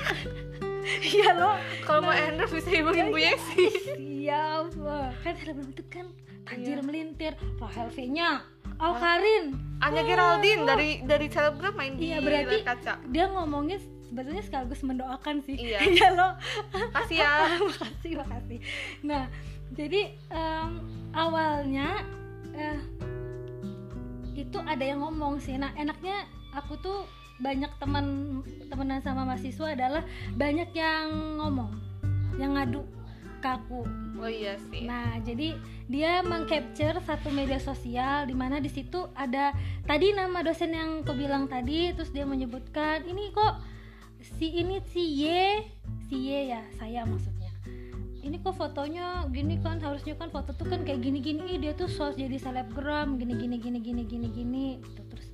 Iya 0.84 1.32
loh 1.40 1.56
kalau 1.88 2.04
mau 2.04 2.12
endorse 2.12 2.60
bisa 2.60 2.68
hubungin 2.76 3.08
Bu 3.08 3.16
Yesi. 3.16 3.72
Siap 4.28 4.76
kan 5.24 5.34
selebgram 5.40 5.72
itu 5.72 5.84
kan 5.88 6.06
tajir 6.44 6.78
Iya. 6.80 6.84
melintir. 6.84 7.34
Rahel 7.56 7.88
V 7.88 7.98
nya 8.12 8.44
Oh 8.78 8.94
Karin. 8.96 9.46
Anya 9.80 10.02
Geraldine 10.02 10.64
dari 10.64 10.90
dari 11.04 11.28
selebgram 11.28 11.74
main 11.74 11.94
di 11.94 12.08
Iya, 12.08 12.24
berarti- 12.24 12.62
layar 12.62 12.68
kaca 12.70 12.94
dia 13.06 13.26
ngomongnya 13.28 13.78
sebetulnya 14.08 14.40
sekaligus 14.40 14.82
mendoakan 14.82 15.36
sih. 15.42 15.56
Iya. 15.56 15.80
iya 15.84 16.08
loh 16.10 16.32
kasih 16.94 17.18
ya. 17.20 17.32
Makasih 17.70 18.12
makasih. 18.16 18.60
Nah 19.04 19.24
jadi 19.74 20.02
em, 20.30 20.70
awalnya 21.12 22.00
eh, 22.54 22.80
itu 24.34 24.58
ada 24.58 24.82
yang 24.82 25.02
ngomong 25.02 25.38
sih. 25.38 25.56
Nah 25.56 25.76
enaknya 25.76 26.26
aku 26.52 26.80
tuh 26.80 27.04
banyak 27.38 27.70
teman 27.76 28.06
temenan 28.70 29.02
sama 29.02 29.26
mahasiswa 29.26 29.74
adalah 29.74 30.06
banyak 30.34 30.70
yang 30.72 31.10
ngomong 31.38 31.74
yang 32.38 32.56
ngadu 32.56 32.86
ke 33.44 33.50
aku 33.60 33.84
oh 34.24 34.32
iya 34.32 34.56
sih 34.72 34.88
Nah, 34.88 35.20
jadi 35.20 35.60
dia 35.92 36.24
mengcapture 36.24 36.96
satu 37.04 37.28
media 37.28 37.60
sosial 37.60 38.24
di 38.24 38.36
mana 38.36 38.64
di 38.64 38.72
situ 38.72 39.12
ada 39.20 39.52
tadi 39.84 40.16
nama 40.16 40.40
dosen 40.40 40.72
yang 40.72 41.04
aku 41.04 41.12
bilang 41.12 41.52
tadi, 41.52 41.92
terus 41.92 42.12
dia 42.16 42.24
menyebutkan 42.24 43.04
ini 43.04 43.36
kok 43.36 43.60
si 44.40 44.56
ini 44.64 44.80
si 44.88 45.28
Y, 45.28 45.28
si 46.08 46.16
Y 46.32 46.56
ya, 46.56 46.64
saya 46.80 47.04
maksudnya. 47.04 47.52
Ini 48.24 48.40
kok 48.40 48.56
fotonya 48.56 49.28
gini 49.28 49.60
kan 49.60 49.84
harusnya 49.84 50.16
kan 50.16 50.32
foto 50.32 50.56
tuh 50.56 50.64
kan 50.72 50.88
kayak 50.88 51.04
gini-gini, 51.04 51.60
dia 51.60 51.76
tuh 51.76 51.92
sos 51.92 52.16
jadi 52.16 52.40
selebgram 52.40 53.20
gini 53.20 53.36
gini 53.36 53.60
gini 53.60 53.80
gini 53.84 54.04
gini 54.08 54.28
gini 54.32 54.68
gitu 54.80 55.02
terus 55.12 55.28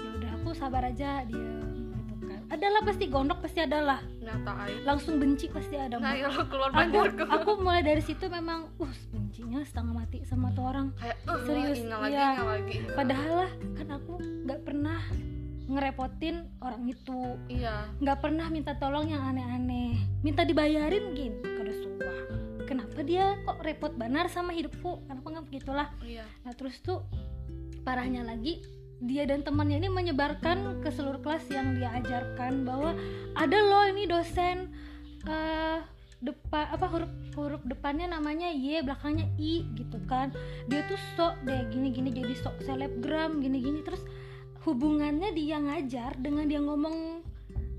ya 0.00 0.08
udah 0.16 0.30
aku 0.40 0.56
sabar 0.56 0.88
aja 0.88 1.28
dia. 1.28 1.71
Adalah 2.52 2.84
pasti 2.84 3.08
gondok 3.08 3.40
pasti 3.40 3.64
adalah, 3.64 4.04
nyata 4.20 4.52
aja 4.68 4.76
langsung 4.84 5.16
benci 5.16 5.48
pasti 5.48 5.72
ada. 5.80 5.96
nah 5.96 6.12
ya 6.12 6.28
keluar 6.52 6.68
aku 6.68 6.76
banjarku 6.84 7.22
aku 7.24 7.50
mulai 7.64 7.80
dari 7.80 8.04
situ 8.04 8.28
memang 8.28 8.68
uh 8.76 8.92
bencinya 9.08 9.64
setengah 9.64 10.04
mati 10.04 10.20
sama 10.28 10.52
tuh 10.52 10.68
orang. 10.68 10.92
Kayak 11.00 11.16
uh, 11.24 11.40
Serius, 11.48 11.80
ingat 11.80 11.98
lagi 12.04 12.12
iya. 12.12 12.28
lagi. 12.44 12.74
Padahal 12.92 13.32
lah 13.48 13.52
kan 13.72 13.88
aku 13.96 14.12
nggak 14.44 14.60
pernah 14.68 15.00
ngerepotin 15.72 16.36
orang 16.60 16.84
itu. 16.84 17.20
Iya. 17.48 17.88
Nggak 18.04 18.18
pernah 18.20 18.46
minta 18.52 18.76
tolong 18.76 19.08
yang 19.08 19.24
aneh-aneh. 19.24 19.96
Minta 20.20 20.44
dibayarin 20.44 21.16
gin 21.16 21.40
kada 21.40 21.72
suah 21.72 22.42
kenapa 22.72 23.00
dia 23.04 23.36
kok 23.44 23.60
repot 23.60 23.92
benar 23.96 24.28
sama 24.32 24.52
hidupku? 24.56 25.04
Kenapa 25.08 25.26
nggak 25.28 25.46
begitulah 25.48 25.88
iya. 26.04 26.24
Nah 26.44 26.52
terus 26.52 26.80
tuh 26.80 27.04
parahnya 27.84 28.24
lagi 28.24 28.64
dia 29.02 29.26
dan 29.26 29.42
temannya 29.42 29.82
ini 29.82 29.90
menyebarkan 29.90 30.78
ke 30.78 30.88
seluruh 30.94 31.18
kelas 31.18 31.42
yang 31.50 31.74
dia 31.74 31.90
ajarkan 31.98 32.62
bahwa 32.62 32.94
ada 33.34 33.58
loh 33.58 33.90
ini 33.90 34.06
dosen 34.06 34.70
eh 35.26 35.82
depan 36.22 36.70
apa 36.70 36.86
huruf 36.86 37.10
huruf 37.34 37.62
depannya 37.66 38.06
namanya 38.06 38.46
Y 38.54 38.78
belakangnya 38.78 39.26
I 39.42 39.66
gitu 39.74 39.98
kan. 40.06 40.30
Dia 40.70 40.86
tuh 40.86 40.94
sok 41.18 41.34
deh 41.42 41.66
gini 41.66 41.90
gini 41.90 42.14
jadi 42.14 42.30
sok 42.38 42.62
selebgram 42.62 43.42
gini 43.42 43.58
gini 43.58 43.82
terus 43.82 44.06
hubungannya 44.62 45.34
dia 45.34 45.58
ngajar 45.58 46.14
dengan 46.22 46.46
dia 46.46 46.62
ngomong 46.62 47.26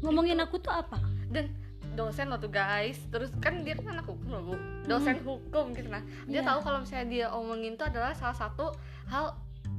ngomongin 0.04 0.44
aku 0.44 0.60
tuh 0.60 0.76
apa? 0.76 1.00
dan 1.34 1.50
dosen 1.98 2.30
lo 2.30 2.38
tuh 2.38 2.52
guys 2.52 3.00
terus 3.10 3.34
kan 3.42 3.64
dia 3.66 3.74
kan 3.80 3.96
anak 3.96 4.06
hukum 4.12 4.28
loh 4.28 4.42
bu. 4.44 4.54
Dosen 4.92 5.24
hukum 5.24 5.72
gitu 5.72 5.88
nah. 5.88 6.04
Dia 6.28 6.44
Iya. 6.44 6.48
tahu 6.52 6.60
kalau 6.68 6.84
misalnya 6.84 7.08
dia 7.08 7.26
omongin 7.32 7.80
tuh 7.80 7.88
adalah 7.88 8.12
salah 8.12 8.36
satu 8.36 8.76
hal 9.08 9.34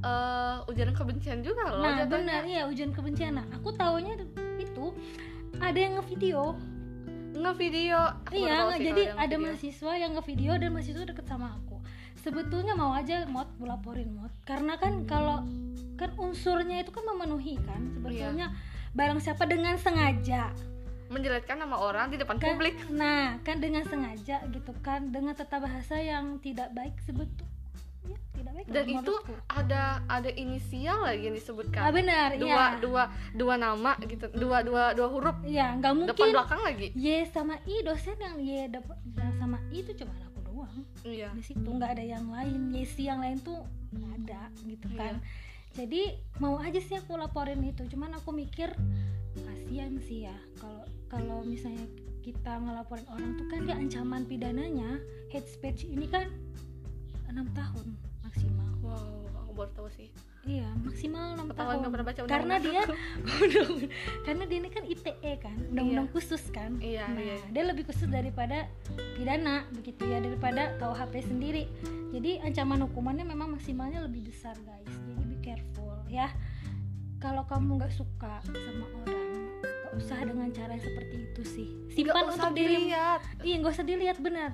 eh 0.05 0.55
ujaran 0.69 0.93
kebencian 0.93 1.41
juga 1.41 1.65
loh 1.65 1.81
nah 1.81 2.05
jatuhnya. 2.05 2.13
benar 2.13 2.41
iya 2.45 2.61
ujian 2.69 2.93
kebencian 2.93 3.41
nah 3.41 3.45
aku 3.49 3.73
taunya 3.73 4.13
itu 4.61 4.93
ada 5.57 5.79
yang 5.79 5.97
ngevideo 5.97 6.53
ngevideo 7.35 8.01
Aku 8.31 8.39
Iya, 8.39 8.71
sih 8.79 8.85
jadi 8.91 9.03
ada 9.11 9.35
video. 9.35 9.43
mahasiswa 9.43 9.91
yang 9.99 10.11
ngevideo 10.15 10.53
dan 10.55 10.69
mahasiswa 10.71 11.03
deket 11.03 11.27
sama 11.27 11.51
aku. 11.59 11.83
Sebetulnya 12.23 12.73
mau 12.79 12.95
aja 12.95 13.27
mod 13.27 13.51
laporin 13.59 14.07
mod, 14.15 14.31
karena 14.47 14.79
kan 14.79 15.03
kalau 15.03 15.43
kan 15.99 16.15
unsurnya 16.15 16.79
itu 16.79 16.95
kan 16.95 17.03
memenuhi 17.03 17.59
kan. 17.67 17.91
Sebetulnya 17.91 18.55
barang 18.95 19.19
siapa 19.19 19.43
dengan 19.51 19.75
sengaja 19.75 20.55
menjelaskan 21.05 21.61
nama 21.61 21.77
orang 21.77 22.09
di 22.09 22.17
depan 22.17 22.41
kan 22.41 22.57
publik 22.57 22.75
nah 22.89 23.37
kan 23.45 23.61
dengan 23.61 23.85
sengaja 23.85 24.41
gitu 24.49 24.73
kan 24.81 25.13
dengan 25.13 25.37
tata 25.37 25.61
bahasa 25.61 26.01
yang 26.01 26.41
tidak 26.41 26.73
baik 26.73 26.97
sebetulnya 27.05 27.54
tidak 28.35 28.53
baik 28.55 28.67
dan 28.69 28.85
itu 28.85 28.97
menurutku. 28.99 29.33
ada 29.47 29.83
ada 30.05 30.29
inisial 30.35 30.97
lagi 31.01 31.23
yang 31.27 31.35
ah 31.35 31.39
disebutkan 31.39 31.81
benar 31.89 32.29
dua 32.35 32.49
iya. 32.49 32.65
dua 32.79 33.03
dua 33.33 33.53
nama 33.55 33.91
gitu. 34.03 34.25
Dua 34.35 34.61
dua 34.61 34.93
dua 34.93 35.07
huruf. 35.09 35.37
Iya 35.43 35.79
nggak 35.79 35.91
depan 35.91 36.05
mungkin 36.05 36.27
belakang 36.35 36.61
lagi. 36.61 36.87
Y 36.93 37.07
sama 37.29 37.55
I 37.65 37.75
dosen 37.81 38.17
yang 38.19 38.37
Y 38.37 38.69
sama 39.39 39.57
I 39.71 39.77
itu 39.81 39.91
cuma 39.97 40.13
aku 40.21 40.39
doang. 40.45 40.77
Iya. 41.05 41.29
Di 41.33 41.43
situ 41.43 41.69
nggak 41.69 41.91
ada 41.99 42.03
yang 42.05 42.25
lain. 42.29 42.73
Yesi 42.73 43.07
yang 43.07 43.19
lain 43.21 43.37
tuh 43.41 43.59
nggak 43.95 44.11
ada 44.25 44.41
gitu 44.65 44.87
kan. 44.97 45.21
Jadi 45.75 46.15
mau 46.39 46.55
aja 46.59 46.79
sih 46.79 46.95
aku 46.95 47.19
laporin 47.19 47.59
itu. 47.63 47.83
Cuman 47.91 48.15
aku 48.15 48.31
mikir 48.31 48.71
kasihan 49.35 49.95
sih 50.03 50.27
ya. 50.27 50.35
Kalau 50.59 50.83
kalau 51.11 51.37
misalnya 51.43 51.85
kita 52.25 52.57
ngelaporin 52.57 53.05
orang 53.11 53.37
tuh 53.37 53.45
kan 53.51 53.59
dia 53.67 53.75
ancaman 53.77 54.23
pidananya. 54.25 54.99
Hate 55.29 55.49
speech 55.51 55.85
ini 55.85 56.07
kan 56.07 56.31
enam 57.29 57.47
tahun 57.53 57.87
maksimal. 58.23 58.69
Wow 58.81 59.25
aku 59.45 59.51
baru 59.53 59.71
tahu 59.77 59.89
sih. 59.95 60.09
Iya 60.43 60.67
maksimal 60.83 61.39
enam 61.39 61.47
tahun. 61.55 61.87
pernah 61.87 62.05
baca 62.11 62.19
karena 62.27 62.55
dia 62.59 62.83
karena 64.27 64.43
dia 64.43 64.57
ini 64.59 64.69
kan 64.73 64.83
ITE 64.83 65.33
kan 65.39 65.57
undang-undang 65.71 66.09
khusus 66.11 66.43
kan. 66.51 66.75
Iya, 66.83 67.07
nah 67.07 67.23
iya. 67.23 67.39
dia 67.53 67.63
lebih 67.63 67.87
khusus 67.87 68.11
daripada 68.11 68.67
pidana 69.15 69.63
begitu 69.71 70.03
ya 70.09 70.19
daripada 70.19 70.75
KUHP 70.81 71.13
sendiri. 71.23 71.63
Jadi 72.11 72.43
ancaman 72.43 72.83
hukumannya 72.83 73.23
memang 73.23 73.55
maksimalnya 73.55 74.03
lebih 74.03 74.27
besar 74.27 74.59
guys. 74.67 74.91
Jadi 75.07 75.23
be 75.23 75.37
careful 75.39 75.95
ya. 76.11 76.27
Kalau 77.23 77.47
kamu 77.47 77.79
nggak 77.79 77.93
suka 77.95 78.43
sama 78.43 78.85
orang 79.07 79.55
gak 79.63 79.93
usah 79.97 80.19
dengan 80.19 80.51
cara 80.51 80.75
yang 80.75 80.83
seperti 80.83 81.15
itu 81.31 81.41
sih. 81.47 81.67
Simpan 81.95 82.27
usah 82.27 82.51
untuk 82.51 82.59
diri 82.59 82.91
dilihat. 82.91 83.19
Iya 83.39 83.55
nggak 83.63 83.71
usah 83.71 83.85
dilihat 83.87 84.17
benar. 84.19 84.51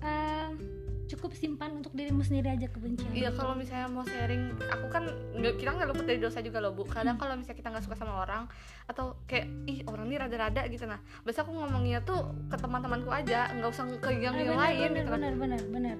Ehm, 0.00 0.87
cukup 1.08 1.32
simpan 1.32 1.80
untuk 1.80 1.90
dirimu 1.90 2.20
sendiri 2.20 2.52
aja 2.52 2.68
kebencian 2.68 3.08
Iya 3.10 3.32
kalau 3.32 3.52
misalnya 3.52 3.88
mau 3.88 4.04
sharing, 4.04 4.52
aku 4.60 4.86
kan 4.86 5.04
nggak 5.32 5.56
kita 5.56 5.70
nggak 5.72 5.88
luput 5.88 6.04
dari 6.04 6.20
dosa 6.20 6.38
juga 6.38 6.60
loh 6.60 6.70
bu. 6.70 6.84
Kadang 6.84 7.16
kalau 7.16 7.32
misalnya 7.32 7.56
kita 7.56 7.68
nggak 7.68 7.82
suka 7.82 7.96
sama 7.96 8.20
orang 8.20 8.44
atau 8.84 9.16
kayak 9.24 9.48
ih 9.64 9.80
orang 9.84 10.06
ini 10.06 10.16
rada-rada 10.16 10.62
gitu 10.64 10.84
nah, 10.84 10.96
biasa 11.22 11.42
aku 11.42 11.50
ngomongnya 11.50 12.00
tuh 12.00 12.20
ke 12.46 12.56
teman-temanku 12.56 13.08
aja, 13.08 13.48
nggak 13.50 13.68
usah 13.68 13.84
ke 13.96 14.10
yang 14.14 14.32
Ah, 14.32 14.38
yang 14.38 14.52
benar, 14.52 14.62
lain 14.62 14.76
benar, 14.78 14.92
gitu 14.94 15.08
kan. 15.08 15.12
benar 15.16 15.32
benar 15.34 15.62
benar 15.66 15.96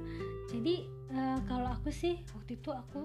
jadi 0.46 0.74
eh, 1.08 1.38
kalau 1.44 1.68
aku 1.70 1.88
sih 1.88 2.14
waktu 2.32 2.54
itu 2.54 2.68
aku 2.68 3.00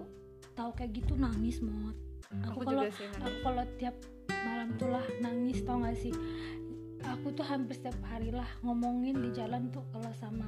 tahu 0.54 0.70
kayak 0.74 0.92
gitu 0.94 1.16
nangis 1.16 1.60
mod 1.60 1.96
aku, 2.28 2.48
Aku 2.52 2.60
kalau 2.64 2.84
juga 2.84 2.92
sih. 2.92 3.08
Nani. 3.10 3.24
aku 3.24 3.38
kalau 3.42 3.64
tiap 3.78 3.96
malam 4.44 4.70
tuh 4.76 4.90
lah 4.90 5.06
nangis 5.20 5.58
tau 5.64 5.80
gak 5.80 5.96
sih 5.96 6.14
aku 7.02 7.28
tuh 7.32 7.44
hampir 7.44 7.76
setiap 7.76 7.96
hari 8.06 8.30
lah 8.30 8.48
ngomongin 8.60 9.20
di 9.20 9.30
jalan 9.32 9.68
tuh 9.70 9.84
kalau 9.90 10.12
sama 10.14 10.48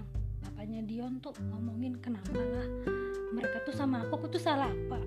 bapaknya 0.55 0.87
Dion 0.87 1.19
tuh 1.19 1.35
ngomongin 1.51 1.99
kenapa 1.99 2.39
lah 2.39 2.63
mereka 3.35 3.59
tuh 3.67 3.75
sama 3.75 4.07
aku 4.07 4.23
aku 4.23 4.39
tuh 4.39 4.41
salah 4.41 4.71
apa 4.71 5.03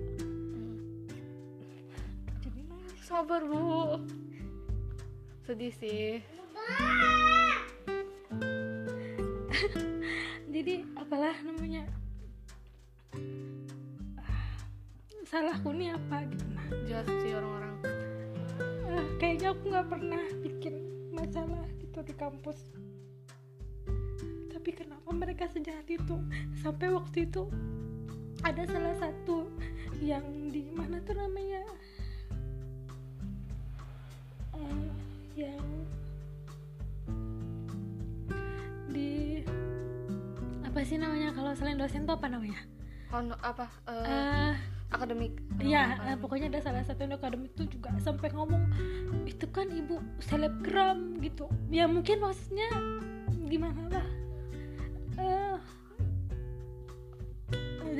jadi 2.37 2.69
nangis 2.69 3.01
Sabar 3.01 3.41
bu. 3.41 3.97
Sedih 5.49 5.73
sih. 5.73 6.21
jadi 10.53 10.85
apalah 10.93 11.33
namanya 11.41 11.89
Ah, 14.21 14.53
salahku 15.25 15.73
nih 15.73 15.97
apa 15.97 16.29
gitu 16.29 16.45
nah 16.53 16.69
Jahat 16.85 17.09
sih 17.25 17.33
orang-orang. 17.33 17.73
Ah, 18.85 19.01
kayaknya 19.17 19.57
aku 19.57 19.65
nggak 19.65 19.89
pernah 19.89 20.21
bikin 20.45 20.77
masalah 21.09 21.65
gitu 21.81 22.05
di 22.05 22.13
kampus 22.13 22.78
tapi 24.69 24.85
kenapa 24.85 25.09
mereka 25.09 25.49
sejahat 25.49 25.89
itu 25.89 26.21
sampai 26.61 26.93
waktu 26.93 27.25
itu 27.25 27.49
ada 28.45 28.61
salah 28.69 28.93
satu 29.01 29.49
yang 29.97 30.21
di 30.53 30.69
mana 30.77 31.01
tuh 31.01 31.17
namanya 31.17 31.65
Eh, 34.53 34.85
yang 35.41 35.65
di 38.93 39.41
apa 40.61 40.85
sih 40.85 41.01
namanya 41.01 41.33
kalau 41.33 41.49
selain 41.57 41.81
dosen 41.81 42.05
tuh 42.05 42.13
apa 42.13 42.29
namanya 42.29 42.61
Kono 43.09 43.41
apa? 43.41 43.65
eh, 43.89 44.05
Eh, 44.05 44.53
akademik. 44.93 45.33
Iya, 45.57 45.97
Apa 45.97 46.13
eh, 46.13 46.17
pokoknya 46.21 46.53
ada 46.53 46.61
salah 46.61 46.85
satu 46.85 47.09
yang 47.09 47.17
akademik 47.17 47.57
itu 47.57 47.73
juga 47.73 47.89
sampai 47.97 48.29
ngomong 48.37 48.69
itu 49.25 49.49
kan 49.49 49.65
ibu 49.73 49.97
selebgram 50.21 51.17
gitu. 51.25 51.49
Ya 51.73 51.89
mungkin 51.89 52.21
maksudnya 52.21 52.69
gimana 53.49 53.89
lah. 53.89 54.18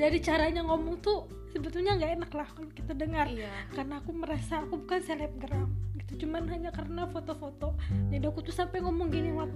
Dari 0.00 0.16
caranya 0.24 0.64
ngomong 0.64 1.04
tuh 1.04 1.28
sebetulnya 1.52 1.92
nggak 2.00 2.12
enak 2.24 2.32
lah 2.32 2.48
kalau 2.48 2.70
kita 2.72 2.96
dengar. 2.96 3.28
Iya. 3.28 3.52
Karena 3.76 4.00
aku 4.00 4.16
merasa 4.16 4.64
aku 4.64 4.80
bukan 4.80 5.00
selebgram 5.04 5.68
gitu, 6.00 6.24
cuman 6.24 6.48
hanya 6.48 6.72
karena 6.72 7.04
foto-foto. 7.04 7.76
Jadi 8.08 8.24
aku 8.24 8.40
tuh 8.40 8.54
sampai 8.56 8.80
ngomong 8.80 9.12
gini 9.12 9.28
Mat. 9.30 9.52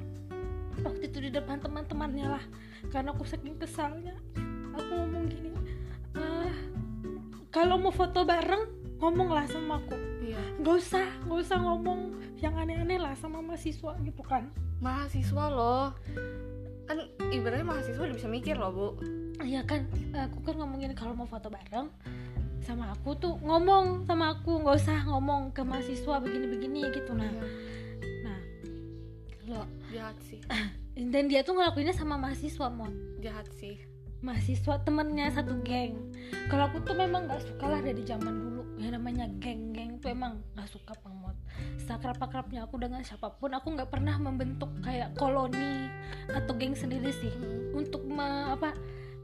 waktu 0.85 1.07
itu 1.07 1.23
di 1.23 1.31
depan 1.31 1.63
teman-temannya 1.63 2.27
lah. 2.29 2.45
Karena 2.91 3.15
aku 3.15 3.23
saking 3.25 3.57
kesalnya, 3.57 4.13
aku 4.75 4.91
ngomong 4.91 5.31
gini. 5.31 5.55
"Eh, 6.19 6.53
kalau 7.49 7.79
mau 7.79 7.95
foto 7.95 8.27
bareng 8.27 8.69
ngomonglah 8.99 9.47
sama 9.47 9.79
aku 9.79 9.95
Iya. 10.21 10.41
nggak 10.59 10.77
usah 10.77 11.07
nggak 11.29 11.41
usah 11.45 11.59
ngomong 11.61 12.01
yang 12.41 12.57
aneh-aneh 12.57 12.97
lah 12.99 13.13
sama 13.15 13.39
mahasiswa 13.39 13.95
gitu 14.03 14.23
kan 14.25 14.51
Mahasiswa 14.83 15.45
loh. 15.49 15.95
Kan 16.85 16.99
ibaratnya 17.31 17.65
mahasiswa 17.65 18.03
udah 18.03 18.17
bisa 18.17 18.29
mikir 18.29 18.59
loh 18.59 18.71
bu. 18.75 18.89
Iya 19.41 19.61
kan 19.63 19.83
aku 20.13 20.39
kan 20.43 20.55
ngomongin 20.57 20.93
kalau 20.93 21.13
mau 21.13 21.25
foto 21.25 21.49
bareng 21.49 21.91
sama 22.61 22.91
aku 22.91 23.13
tuh 23.15 23.35
ngomong 23.39 24.05
sama 24.05 24.33
aku 24.33 24.57
nggak 24.59 24.77
usah 24.79 25.05
ngomong 25.05 25.51
ke 25.51 25.61
mahasiswa 25.61 26.17
begini-begini 26.17 26.89
gitu 26.91 27.13
nah 27.13 27.27
Iya. 27.27 27.45
nah 28.23 28.39
lo 29.47 29.63
Jahat 29.91 30.17
sih. 30.23 30.41
dan 31.13 31.27
dia 31.27 31.43
tuh 31.43 31.55
ngelakuinnya 31.55 31.93
sama 31.93 32.17
mahasiswa 32.17 32.69
mod 32.69 32.93
Jahat 33.19 33.51
sih. 33.53 33.77
mahasiswa 34.21 34.81
temennya 34.81 35.29
satu 35.29 35.53
geng 35.61 36.01
kalau 36.49 36.65
aku 36.67 36.81
tuh 36.81 36.95
memang 36.95 37.29
nggak 37.29 37.45
suka 37.45 37.69
lah 37.69 37.81
dari 37.81 38.01
zaman 38.03 38.33
dulu 38.33 38.65
yang 38.75 38.97
namanya 38.97 39.29
geng-geng 39.37 40.01
tuh 40.01 40.09
emang 40.09 40.41
nggak 40.55 40.65
suka 40.67 40.97
pamot 40.97 41.37
sakrap 41.79 42.17
akrabnya 42.19 42.65
aku 42.65 42.81
dengan 42.81 43.05
siapa 43.05 43.29
pun 43.31 43.53
aku 43.53 43.77
nggak 43.77 43.87
pernah 43.87 44.17
membentuk 44.17 44.73
kayak 44.81 45.13
koloni 45.15 45.93
atau 46.31 46.57
geng 46.57 46.73
sendiri 46.73 47.13
sih 47.13 47.29
Hmm. 47.31 47.77
untuk 47.77 48.01
me- 48.03 48.25
apa 48.49 48.73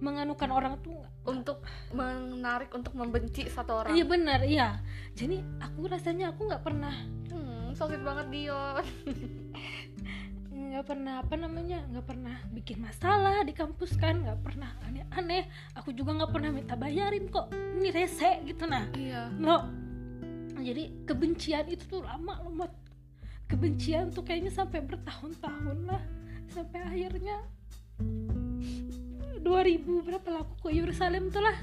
menganukan 0.01 0.51
orang 0.51 0.75
tuh. 0.81 0.99
Untuk 1.21 1.63
menarik 1.93 2.73
untuk 2.73 2.97
membenci 2.97 3.45
satu 3.47 3.85
orang. 3.85 3.93
iya 3.93 4.03
benar 4.03 4.41
iya 4.43 4.69
jadi 5.13 5.39
aku 5.61 5.85
rasanya 5.87 6.33
aku 6.33 6.49
nggak 6.49 6.65
pernah 6.65 6.95
Hmm, 7.29 7.71
sweet 7.71 8.03
banget 8.03 8.27
Dion. 8.33 8.83
nggak 10.51 10.87
pernah 10.87 11.21
apa 11.21 11.35
namanya 11.35 11.83
nggak 11.87 12.07
pernah 12.07 12.37
bikin 12.51 12.79
masalah 12.79 13.43
di 13.43 13.53
kampus 13.53 13.95
kan 13.97 14.21
nggak 14.21 14.39
pernah 14.41 14.71
aneh-aneh 14.85 15.47
aku 15.73 15.91
juga 15.91 16.15
nggak 16.15 16.31
pernah 16.31 16.51
minta 16.51 16.75
bayarin 16.75 17.27
kok 17.27 17.51
ini 17.51 17.91
rese 17.91 18.39
gitu 18.45 18.67
nah 18.67 18.87
Iya. 18.95 19.31
lo 19.39 19.67
jadi 20.61 21.07
kebencian 21.07 21.65
itu 21.67 21.87
tuh 21.87 22.03
lama 22.03 22.39
loh 22.45 22.71
kebencian 23.47 24.11
tuh 24.11 24.23
kayaknya 24.23 24.53
sampai 24.53 24.85
bertahun-tahun 24.85 25.79
lah 25.87 26.03
sampai 26.49 26.81
akhirnya 26.83 27.41
2000 29.41 30.07
berapa 30.07 30.29
lah 30.29 30.41
aku 30.45 30.69
ke 30.69 30.77
Yerusalem 30.77 31.33
tuh 31.33 31.41
lah. 31.41 31.57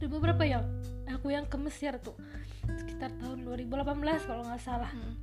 2000 0.00 0.22
berapa 0.22 0.42
ya? 0.44 0.60
Aku 1.16 1.32
yang 1.32 1.48
ke 1.48 1.56
Mesir 1.56 1.96
tuh. 2.00 2.16
Sekitar 2.78 3.12
tahun 3.18 3.44
2018 3.48 4.28
kalau 4.28 4.44
nggak 4.46 4.62
salah. 4.62 4.92
Hmm. 4.92 5.16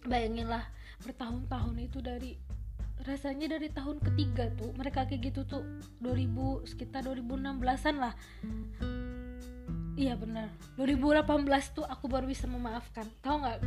bayangin 0.00 0.48
lah 0.48 0.64
bertahun-tahun 1.04 1.76
itu 1.76 2.00
dari 2.00 2.32
rasanya 3.04 3.56
dari 3.56 3.68
tahun 3.68 4.00
ketiga 4.00 4.48
tuh 4.56 4.72
mereka 4.72 5.04
kayak 5.04 5.28
gitu 5.28 5.44
tuh 5.44 5.64
2000 6.00 6.64
sekitar 6.68 7.04
2016an 7.04 7.96
lah. 8.00 8.16
Iya 10.00 10.16
benar 10.16 10.48
2018 10.80 11.76
tuh 11.76 11.84
aku 11.84 12.08
baru 12.08 12.24
bisa 12.24 12.48
memaafkan. 12.48 13.04
Tahu 13.20 13.36
nggak 13.44 13.58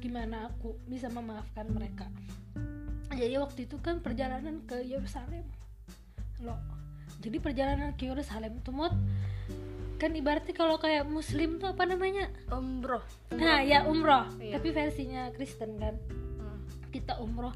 gimana 0.00 0.48
aku 0.48 0.80
bisa 0.88 1.12
memaafkan 1.12 1.68
mereka? 1.68 2.08
Jadi 3.12 3.34
waktu 3.40 3.68
itu 3.68 3.76
kan 3.80 4.00
perjalanan 4.00 4.64
ke 4.64 4.80
Yerusalem 4.84 5.44
loh 6.42 6.58
jadi 7.18 7.42
perjalanan 7.42 7.94
ke 7.98 8.06
Yerusalem 8.06 8.62
tuh 8.62 8.70
mod 8.70 8.94
kan 9.98 10.14
ibaratnya 10.14 10.54
kalau 10.54 10.78
kayak 10.78 11.10
muslim 11.10 11.58
tuh 11.58 11.74
apa 11.74 11.82
namanya 11.82 12.30
Umroh. 12.54 13.02
Nah 13.34 13.58
ya 13.66 13.82
umroh, 13.82 14.30
Iya. 14.38 14.54
tapi 14.54 14.70
versinya 14.70 15.26
Kristen 15.34 15.74
kan. 15.74 15.98
Hmm. 16.38 16.62
Kita 16.94 17.18
umroh, 17.18 17.50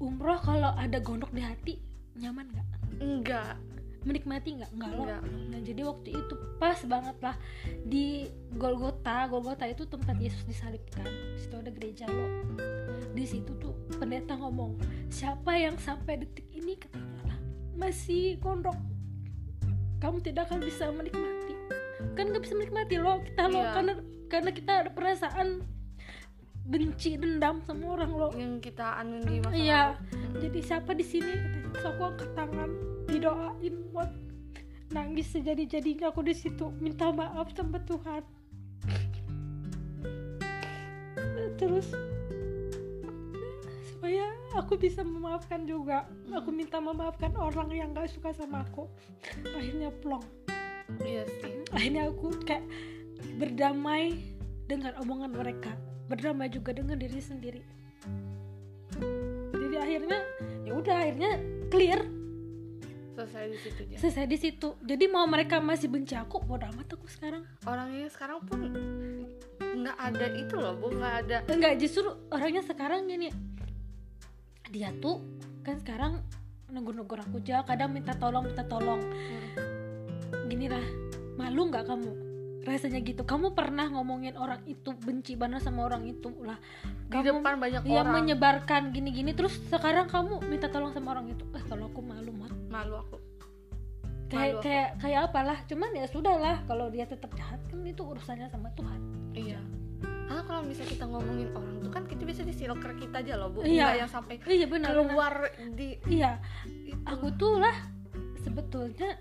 umroh 0.00 0.40
kalau 0.40 0.72
ada 0.72 0.96
gondok 1.04 1.28
di 1.36 1.44
hati 1.44 1.76
nyaman 2.16 2.48
nggak? 2.48 2.68
Enggak. 2.96 3.54
menikmati 4.02 4.58
nggak 4.58 4.72
Enggak. 4.74 5.22
nah 5.22 5.60
jadi 5.62 5.86
waktu 5.86 6.10
itu 6.10 6.34
pas 6.58 6.74
banget 6.90 7.14
lah 7.22 7.38
di 7.86 8.26
Golgota 8.50 9.30
Golgota 9.30 9.62
itu 9.62 9.86
tempat 9.86 10.18
Yesus 10.18 10.42
disalibkan 10.42 11.06
di 11.06 11.38
situ 11.38 11.54
ada 11.54 11.70
gereja 11.70 12.10
lo 12.10 12.26
di 13.14 13.22
situ 13.22 13.54
tuh 13.62 13.70
pendeta 14.02 14.34
ngomong 14.34 14.74
siapa 15.06 15.54
yang 15.54 15.78
sampai 15.78 16.18
detik 16.18 16.50
ini 16.50 16.74
masih 17.74 18.36
gondrong 18.38 18.78
kamu 19.98 20.18
tidak 20.20 20.50
akan 20.50 20.60
bisa 20.60 20.90
menikmati 20.90 21.54
kan 22.18 22.24
nggak 22.28 22.42
bisa 22.42 22.54
menikmati 22.58 22.96
lo 22.98 23.22
kita 23.22 23.42
lo 23.46 23.60
Iya. 23.60 23.70
karena 23.72 23.92
karena 24.28 24.50
kita 24.50 24.72
ada 24.84 24.90
perasaan 24.90 25.48
benci 26.62 27.18
dendam 27.18 27.58
sama 27.62 27.94
orang 27.94 28.10
lo 28.10 28.28
yang 28.34 28.58
kita 28.58 28.98
anuin 28.98 29.22
di 29.24 29.38
masa 29.40 29.54
Iya. 29.56 29.82
lalu. 29.98 30.38
jadi 30.40 30.60
siapa 30.62 30.92
di 30.92 31.04
sini 31.04 31.34
Terus 31.72 31.88
aku 31.88 32.02
angkat 32.04 32.30
tangan 32.36 32.70
didoain 33.08 33.74
buat 33.90 34.10
nangis 34.92 35.32
sejadi 35.32 35.64
jadinya 35.64 36.12
aku 36.12 36.20
di 36.20 36.36
situ 36.36 36.68
minta 36.76 37.08
maaf 37.08 37.48
sama 37.56 37.80
Tuhan 37.82 38.22
terus 41.56 41.88
supaya 44.02 44.34
aku 44.58 44.74
bisa 44.82 45.06
memaafkan 45.06 45.62
juga. 45.62 46.10
Aku 46.34 46.50
minta 46.50 46.82
memaafkan 46.82 47.38
orang 47.38 47.70
yang 47.70 47.94
gak 47.94 48.10
suka 48.10 48.34
sama 48.34 48.66
aku. 48.66 48.90
Akhirnya 49.54 49.94
plong. 49.94 50.26
Iya 51.06 51.22
sih. 51.38 51.62
Akhirnya 51.70 52.10
aku 52.10 52.34
kayak 52.42 52.66
berdamai 53.38 54.18
dengan 54.66 54.98
omongan 54.98 55.38
mereka. 55.38 55.78
Berdamai 56.10 56.50
juga 56.50 56.74
dengan 56.74 56.98
diri 56.98 57.22
sendiri. 57.22 57.62
Jadi 59.54 59.76
akhirnya 59.78 60.18
ya 60.66 60.72
udah 60.74 60.96
akhirnya 60.98 61.32
clear. 61.70 62.02
Selesai 63.14 63.54
di 63.54 63.58
situ 63.62 63.80
aja 63.86 63.96
selesai 64.02 64.26
di 64.26 64.38
situ. 64.42 64.68
Jadi 64.82 65.04
mau 65.06 65.30
mereka 65.30 65.62
masih 65.62 65.86
benci 65.86 66.18
aku 66.18 66.42
bodo 66.42 66.66
amat 66.74 66.90
aku 66.90 67.06
sekarang. 67.06 67.46
Orangnya 67.70 68.10
sekarang 68.10 68.42
pun 68.50 68.66
nggak 69.62 69.94
ada 69.94 70.26
itu 70.34 70.58
loh 70.58 70.74
bu. 70.74 70.90
Nggak 70.90 71.14
ada. 71.22 71.36
Enggak 71.46 71.78
justru 71.78 72.10
orangnya 72.34 72.66
sekarang 72.66 73.06
gini 73.06 73.51
dia 74.72 74.88
tuh 74.96 75.20
kan 75.60 75.76
sekarang 75.84 76.24
negur-negur 76.72 77.20
aku 77.20 77.44
aja 77.44 77.60
kadang 77.68 77.92
minta 77.92 78.16
tolong 78.16 78.48
minta 78.48 78.64
tolong. 78.64 79.04
Gini 80.48 80.66
lah 80.72 80.82
malu 81.36 81.68
nggak 81.68 81.84
kamu? 81.84 82.10
Rasanya 82.64 83.04
gitu. 83.04 83.22
Kamu 83.28 83.52
pernah 83.52 83.92
ngomongin 83.92 84.40
orang 84.40 84.64
itu 84.64 84.96
benci 84.96 85.36
banget 85.36 85.60
sama 85.60 85.84
orang 85.84 86.08
itu 86.08 86.32
lah. 86.40 86.56
Di 86.82 87.20
kamu 87.20 87.44
depan 87.44 87.60
banyak 87.60 87.82
yang 87.84 88.08
orang. 88.08 88.14
menyebarkan 88.24 88.82
gini-gini. 88.96 89.36
Terus 89.36 89.60
sekarang 89.68 90.08
kamu 90.08 90.48
minta 90.48 90.72
tolong 90.72 90.96
sama 90.96 91.12
orang 91.12 91.28
itu 91.28 91.44
eh 91.52 91.64
kalau 91.68 91.92
aku 91.92 92.00
malu 92.00 92.32
mah 92.32 92.52
malu 92.72 92.96
aku. 92.96 93.20
Kayak 94.32 94.64
kayak 94.64 94.88
kayak 94.96 95.20
apalah 95.28 95.58
cuman 95.68 95.92
ya 95.92 96.08
sudah 96.08 96.40
lah 96.40 96.56
kalau 96.64 96.88
dia 96.88 97.04
tetap 97.04 97.28
jahat 97.36 97.60
kan 97.68 97.84
itu 97.84 98.00
urusannya 98.00 98.48
sama 98.48 98.72
Tuhan. 98.72 99.00
Iya 99.36 99.81
karena 100.22 100.42
kalau 100.44 100.62
misalnya 100.62 100.90
kita 100.92 101.04
ngomongin 101.06 101.48
orang 101.52 101.74
tuh 101.78 101.90
kan 101.90 102.02
kita 102.06 102.22
bisa 102.22 102.40
di 102.42 102.54
circle 102.54 102.94
kita 102.94 103.16
aja 103.20 103.34
loh 103.36 103.48
bu 103.50 103.60
Iya. 103.62 103.82
nggak 103.84 103.96
yang 103.98 104.10
sampai 104.10 104.34
iya 104.46 104.66
benar 104.66 104.90
benar. 104.90 105.06
keluar 105.10 105.34
di 105.74 105.88
iya 106.08 106.32
itu. 106.86 107.04
aku 107.04 107.26
tuh 107.36 107.58
lah 107.58 107.76
sebetulnya 108.38 109.18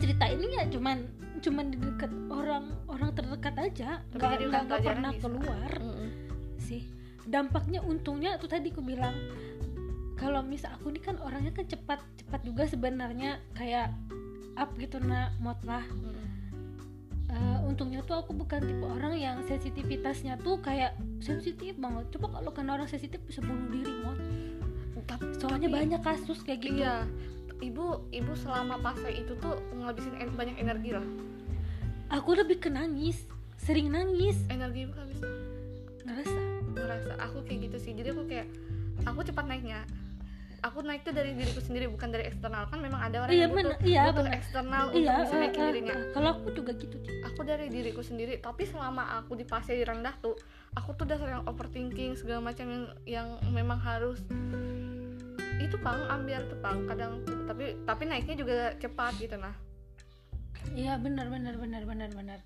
cerita 0.00 0.24
ini 0.26 0.56
ya 0.56 0.64
cuman 0.70 0.96
cuman 1.40 1.64
di 1.72 1.76
dekat 1.76 2.12
orang 2.28 2.64
orang 2.88 3.10
terdekat 3.12 3.54
aja 3.56 4.00
nggak 4.12 4.48
nggak 4.48 4.80
pernah 4.80 5.12
bisa. 5.12 5.22
keluar 5.28 5.70
Mm-mm. 5.76 6.08
sih 6.56 6.82
dampaknya 7.28 7.80
untungnya 7.84 8.40
tuh 8.40 8.48
tadi 8.48 8.72
aku 8.72 8.80
bilang 8.80 9.12
kalau 10.16 10.40
misal 10.44 10.72
aku 10.76 10.92
ini 10.92 11.00
kan 11.00 11.16
orangnya 11.20 11.52
kan 11.52 11.64
cepat 11.64 12.00
cepat 12.16 12.40
juga 12.44 12.64
sebenarnya 12.68 13.40
kayak 13.56 13.92
up 14.56 14.72
gitu 14.76 15.00
nak 15.00 15.32
mod 15.40 15.56
lah 15.64 15.84
Mm-mm. 15.84 16.28
Eh, 17.30 17.58
untungnya 17.62 18.02
tuh 18.02 18.18
aku 18.18 18.34
bukan 18.34 18.58
tipe 18.58 18.82
orang 18.82 19.14
yang 19.14 19.36
sensitivitasnya 19.46 20.34
tuh 20.42 20.58
kayak 20.58 20.98
sensitif 21.22 21.78
banget. 21.78 22.10
Coba 22.10 22.40
kalau 22.40 22.50
kena 22.50 22.74
orang 22.74 22.90
sensitif 22.90 23.22
bisa 23.22 23.38
bunuh 23.38 23.70
diri 23.70 23.92
mod 24.02 24.18
Tapi- 25.06 25.38
soalnya 25.38 25.70
tapi- 25.70 25.78
banyak 25.78 26.00
kasus 26.02 26.42
kayak 26.42 26.60
gitu. 26.60 26.82
iya. 26.82 27.06
Ibu 27.60 28.10
ibu 28.10 28.32
selama 28.34 28.80
fase 28.80 29.12
itu 29.12 29.36
tuh 29.38 29.54
ngabisin 29.76 30.16
en- 30.16 30.34
banyak 30.34 30.56
energi 30.58 30.90
lah. 30.90 31.06
Aku 32.10 32.34
lebih 32.34 32.58
ke 32.58 32.66
nangis 32.66 33.22
sering 33.54 33.92
nangis. 33.92 34.34
Energi 34.50 34.88
ibu 34.88 34.94
habis. 34.96 35.20
Ngerasa? 36.02 36.40
Ngerasa. 36.72 37.12
Aku 37.30 37.44
kayak 37.46 37.70
gitu 37.70 37.76
sih. 37.78 37.92
Jadi 37.94 38.10
aku 38.10 38.26
kayak 38.26 38.48
aku 39.06 39.22
cepat 39.22 39.44
naiknya 39.46 39.86
aku 40.60 40.78
naik 40.80 41.02
tuh 41.02 41.10
dari 41.10 41.32
diriku 41.32 41.58
sendiri 41.58 41.86
bukan 41.86 42.08
dari 42.08 42.24
eksternal. 42.26 42.66
Kan 42.66 42.80
memang 42.80 43.00
ada 43.00 43.24
orang 43.24 43.32
Iya, 43.32 43.40
yang 43.42 43.52
butuh. 43.52 43.76
Iya, 43.80 44.02
butuh 44.06 44.16
bener. 44.22 44.32
eksternal 44.34 44.84
iya 44.90 45.10
untuk 45.10 45.22
bisa 45.22 45.34
eh, 45.34 45.40
naikin 45.40 45.60
eh, 45.60 45.68
dirinya. 45.68 45.94
eh, 45.94 46.04
kalau 46.10 46.28
aku 46.32 46.48
juga 46.52 46.72
gitu 46.74 46.96
Ci. 46.96 47.10
aku 47.22 47.40
dari 47.42 47.66
diriku 47.66 48.00
sendiri 48.00 48.34
tapi 48.38 48.62
selama 48.64 49.02
aku 49.18 49.32
di 49.34 49.44
fase 49.44 49.72
rendah 49.76 50.14
tuh 50.18 50.36
aku 50.72 50.92
tuh 50.94 51.04
udah 51.04 51.16
sering 51.16 51.42
overthinking 51.44 52.12
segala 52.14 52.40
macam 52.42 52.66
yang 52.66 52.84
yang 53.06 53.28
memang 53.50 53.78
harus 53.78 54.20
itu 55.58 55.76
pang 55.78 56.00
ambil 56.08 56.40
tuh 56.46 56.58
pang 56.58 56.84
kadang. 56.84 57.20
Tapi 57.44 57.64
tapi 57.82 58.02
naiknya 58.04 58.36
juga 58.36 58.54
cepat 58.76 59.12
gitu 59.16 59.36
nah. 59.36 59.54
Iya 60.70 60.96
benar 60.96 61.26
benar 61.26 61.56
benar 61.56 61.82
benar 61.82 62.10
benar 62.12 62.40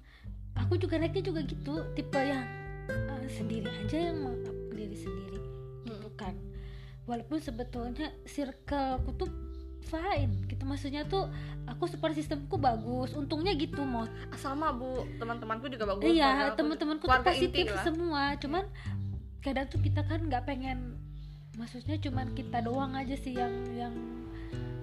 aku 0.54 0.78
juga 0.78 0.96
naiknya 0.96 1.22
juga 1.24 1.40
gitu 1.42 1.82
tipe 1.92 2.14
yang 2.16 2.46
eh, 2.88 3.26
sendiri 3.26 3.66
aja 3.66 3.98
yang 4.10 4.22
ke 4.40 4.50
diri 4.70 4.94
sendiri 4.94 5.38
gitu 5.82 6.08
kan 6.14 6.30
walaupun 7.04 7.38
sebetulnya 7.40 8.12
circleku 8.24 9.10
tuh 9.16 9.30
fine 9.84 10.48
gitu. 10.48 10.64
Maksudnya 10.64 11.04
tuh 11.04 11.28
aku 11.68 11.84
support 11.86 12.16
sistemku 12.16 12.56
bagus 12.56 13.12
untungnya 13.12 13.52
gitu 13.54 13.84
mau 13.84 14.08
sama 14.40 14.72
bu. 14.72 15.04
Teman-temanku 15.20 15.68
juga 15.68 15.94
bagus 15.94 16.08
iya 16.08 16.52
teman-temanku 16.56 17.04
tuh 17.04 17.20
positif 17.24 17.68
lah. 17.68 17.84
semua. 17.84 18.22
Cuman 18.40 18.64
kadang 19.44 19.68
tuh 19.68 19.80
kita 19.84 20.00
kan 20.08 20.24
nggak 20.24 20.48
pengen 20.48 20.96
maksudnya 21.54 22.00
cuman 22.00 22.34
kita 22.34 22.64
doang 22.64 22.98
aja 22.98 23.14
sih 23.14 23.36
yang 23.36 23.52
yang 23.76 23.94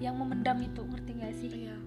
yang 0.01 0.15
memendam 0.17 0.57
itu 0.61 0.81
ngerti 0.81 1.11
gak 1.17 1.33
sih? 1.37 1.49
Iya. 1.67 1.77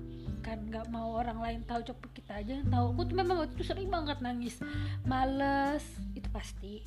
Kan 0.44 0.68
nggak 0.68 0.86
mau 0.92 1.18
orang 1.18 1.40
lain 1.40 1.60
tahu 1.64 1.82
coba 1.88 2.06
kita 2.14 2.32
aja 2.42 2.52
yang 2.62 2.68
tahu. 2.68 2.94
Aku 2.94 3.02
tuh 3.08 3.16
memang 3.16 3.36
waktu 3.42 3.54
itu 3.58 3.64
sering 3.66 3.88
banget 3.88 4.18
nangis 4.20 4.58
males 5.06 5.82
itu 6.14 6.28
pasti. 6.30 6.82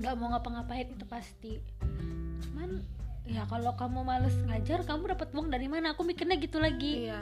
Nggak 0.00 0.14
mau 0.16 0.32
ngapa-ngapain 0.32 0.88
itu 0.88 1.04
pasti 1.04 1.60
cuman 2.40 2.70
ya 3.24 3.44
kalau 3.46 3.76
kamu 3.76 4.00
males 4.02 4.34
ngajar 4.48 4.82
kamu 4.82 5.12
dapat 5.12 5.28
uang 5.30 5.48
dari 5.48 5.66
mana? 5.66 5.92
Aku 5.94 6.02
mikirnya 6.02 6.36
gitu 6.36 6.58
lagi. 6.58 7.06
Iya. 7.06 7.20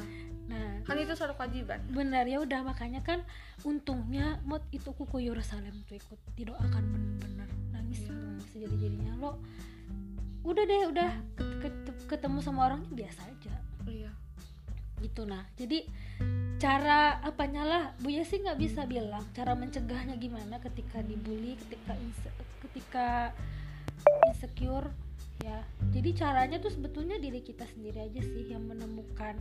Nah 0.49 0.81
kan 0.83 0.97
itu 0.97 1.13
suatu 1.13 1.37
kewajiban. 1.37 1.85
benar 1.93 2.25
ya 2.25 2.41
udah. 2.41 2.65
Makanya 2.65 3.05
kan 3.05 3.21
untungnya 3.63 4.41
mod 4.43 4.65
itu 4.71 4.89
aku 4.89 5.05
ke 5.05 5.19
Yerusalem 5.21 5.75
tuh 5.85 5.99
ikut 5.99 6.17
didoakan 6.35 6.85
bener-bener 6.89 7.49
nangis 7.71 8.01
Iya. 8.07 8.17
sejadi 8.49 8.77
jadinya 8.79 9.13
lo 9.19 9.33
udah 10.43 10.65
deh 10.65 10.83
udah. 10.89 11.11
Ket- 11.61 11.83
ket- 11.85 12.07
ketemu 12.09 12.39
sama 12.41 12.67
orangnya 12.67 12.89
biasa 12.89 13.21
aja. 13.23 13.55
Iya. 13.85 14.11
Gitu 14.99 15.29
nah. 15.29 15.45
Jadi 15.55 15.85
cara 16.57 17.21
apanya 17.21 17.63
lah? 17.63 17.83
Bu 18.01 18.09
Yesi 18.09 18.41
nggak 18.41 18.57
bisa 18.57 18.83
bilang 18.83 19.23
cara 19.31 19.53
mencegahnya 19.53 20.17
gimana 20.17 20.59
ketika 20.59 21.05
dibully 21.05 21.55
ketika 21.55 21.93
inse- 21.95 22.35
ketika 22.65 23.31
insecure 24.27 24.89
ya 25.45 25.63
jadi 25.95 26.11
caranya 26.15 26.59
tuh 26.59 26.71
sebetulnya 26.75 27.17
diri 27.19 27.41
kita 27.41 27.65
sendiri 27.75 28.11
aja 28.11 28.21
sih 28.23 28.51
yang 28.51 28.67
menemukan. 28.67 29.39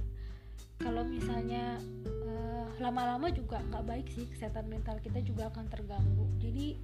Kalau 0.77 1.01
misalnya 1.01 1.81
eh, 2.05 2.65
lama-lama 2.77 3.33
juga 3.33 3.61
nggak 3.73 3.85
baik 3.85 4.07
sih 4.13 4.29
kesehatan 4.29 4.69
mental 4.69 5.01
kita 5.01 5.21
juga 5.25 5.49
akan 5.49 5.65
terganggu. 5.69 6.25
Jadi 6.37 6.77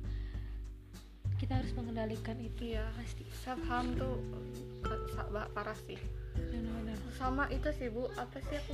kita 1.38 1.62
harus 1.62 1.72
mengendalikan 1.78 2.38
itu. 2.42 2.74
Iya 2.74 2.90
pasti. 2.98 3.24
Self 3.46 3.62
harm 3.70 3.94
tuh 3.96 4.18
ke- 4.82 5.04
sa- 5.14 5.30
ba- 5.30 5.50
parah 5.54 5.78
sih. 5.86 5.98
Benar-benar. 6.34 6.98
Sama 7.18 7.46
itu 7.54 7.70
sih 7.78 7.94
bu. 7.94 8.10
Apa 8.18 8.42
sih 8.50 8.58
aku? 8.58 8.74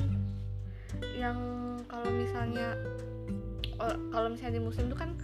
Yang 1.19 1.37
kalau 1.91 2.09
misalnya 2.09 2.79
kalau 4.11 4.27
misalnya 4.27 4.59
di 4.59 4.63
musim 4.63 4.91
itu 4.91 4.97
kan 4.99 5.15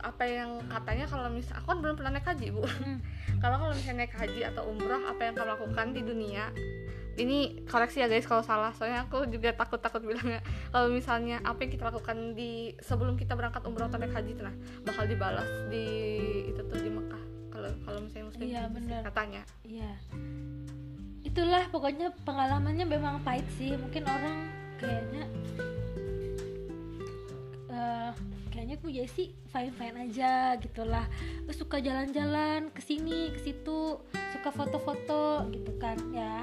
apa 0.00 0.24
yang 0.24 0.62
katanya 0.66 1.04
kalau 1.04 1.28
misal 1.28 1.58
aku 1.58 1.74
kan 1.74 1.78
belum 1.82 1.94
pernah 1.98 2.12
naik 2.14 2.26
haji 2.26 2.46
bu 2.50 2.62
Hmm. 2.64 2.98
kalau 3.42 3.56
kalau 3.58 3.72
misalnya 3.72 4.06
naik 4.06 4.14
haji 4.14 4.40
atau 4.46 4.62
umroh 4.66 5.02
apa 5.06 5.20
yang 5.24 5.34
kamu 5.34 5.48
lakukan 5.54 5.86
di 5.92 6.02
dunia 6.02 6.44
ini 7.18 7.66
koreksi 7.66 7.98
ya 7.98 8.06
guys 8.06 8.22
kalau 8.24 8.46
salah 8.46 8.70
soalnya 8.70 9.02
aku 9.02 9.26
juga 9.26 9.50
takut 9.50 9.82
takut 9.82 9.98
bilangnya 10.00 10.38
kalau 10.70 10.86
misalnya 10.86 11.42
apa 11.42 11.66
yang 11.66 11.72
kita 11.74 11.84
lakukan 11.90 12.38
di 12.38 12.70
sebelum 12.78 13.18
kita 13.18 13.34
berangkat 13.34 13.66
umroh 13.66 13.90
atau 13.90 13.98
naik 13.98 14.14
haji 14.14 14.38
itu 14.38 14.42
nah 14.42 14.54
bakal 14.86 15.02
dibalas 15.04 15.50
di 15.66 15.86
itu 16.54 16.60
tuh 16.62 16.78
di 16.78 16.90
Mekah 16.90 17.22
kalau 17.50 17.70
kalau 17.82 17.98
misalnya 18.06 18.24
muslim 18.30 18.42
Iya, 18.46 18.46
gitu 18.46 18.62
sih, 18.62 18.74
benar. 18.78 19.00
katanya 19.10 19.42
Iya. 19.66 19.92
Itulah 21.18 21.64
pokoknya 21.68 22.08
pengalamannya 22.24 22.86
memang 22.88 23.20
pahit 23.20 23.44
sih. 23.58 23.74
Mungkin 23.76 24.00
orang 24.06 24.48
kayaknya 24.80 25.26
eh 27.68 28.10
kayaknya 28.58 28.76
Bu 28.82 28.90
Jessi 28.90 29.30
fine 29.54 29.70
fine 29.70 30.10
aja 30.10 30.58
gitulah. 30.58 31.06
Suka 31.54 31.78
jalan-jalan 31.78 32.74
ke 32.74 32.82
sini 32.82 33.30
ke 33.30 33.38
situ, 33.38 34.02
suka 34.34 34.50
foto-foto 34.50 35.46
gitu 35.54 35.78
kan 35.78 35.94
ya. 36.10 36.42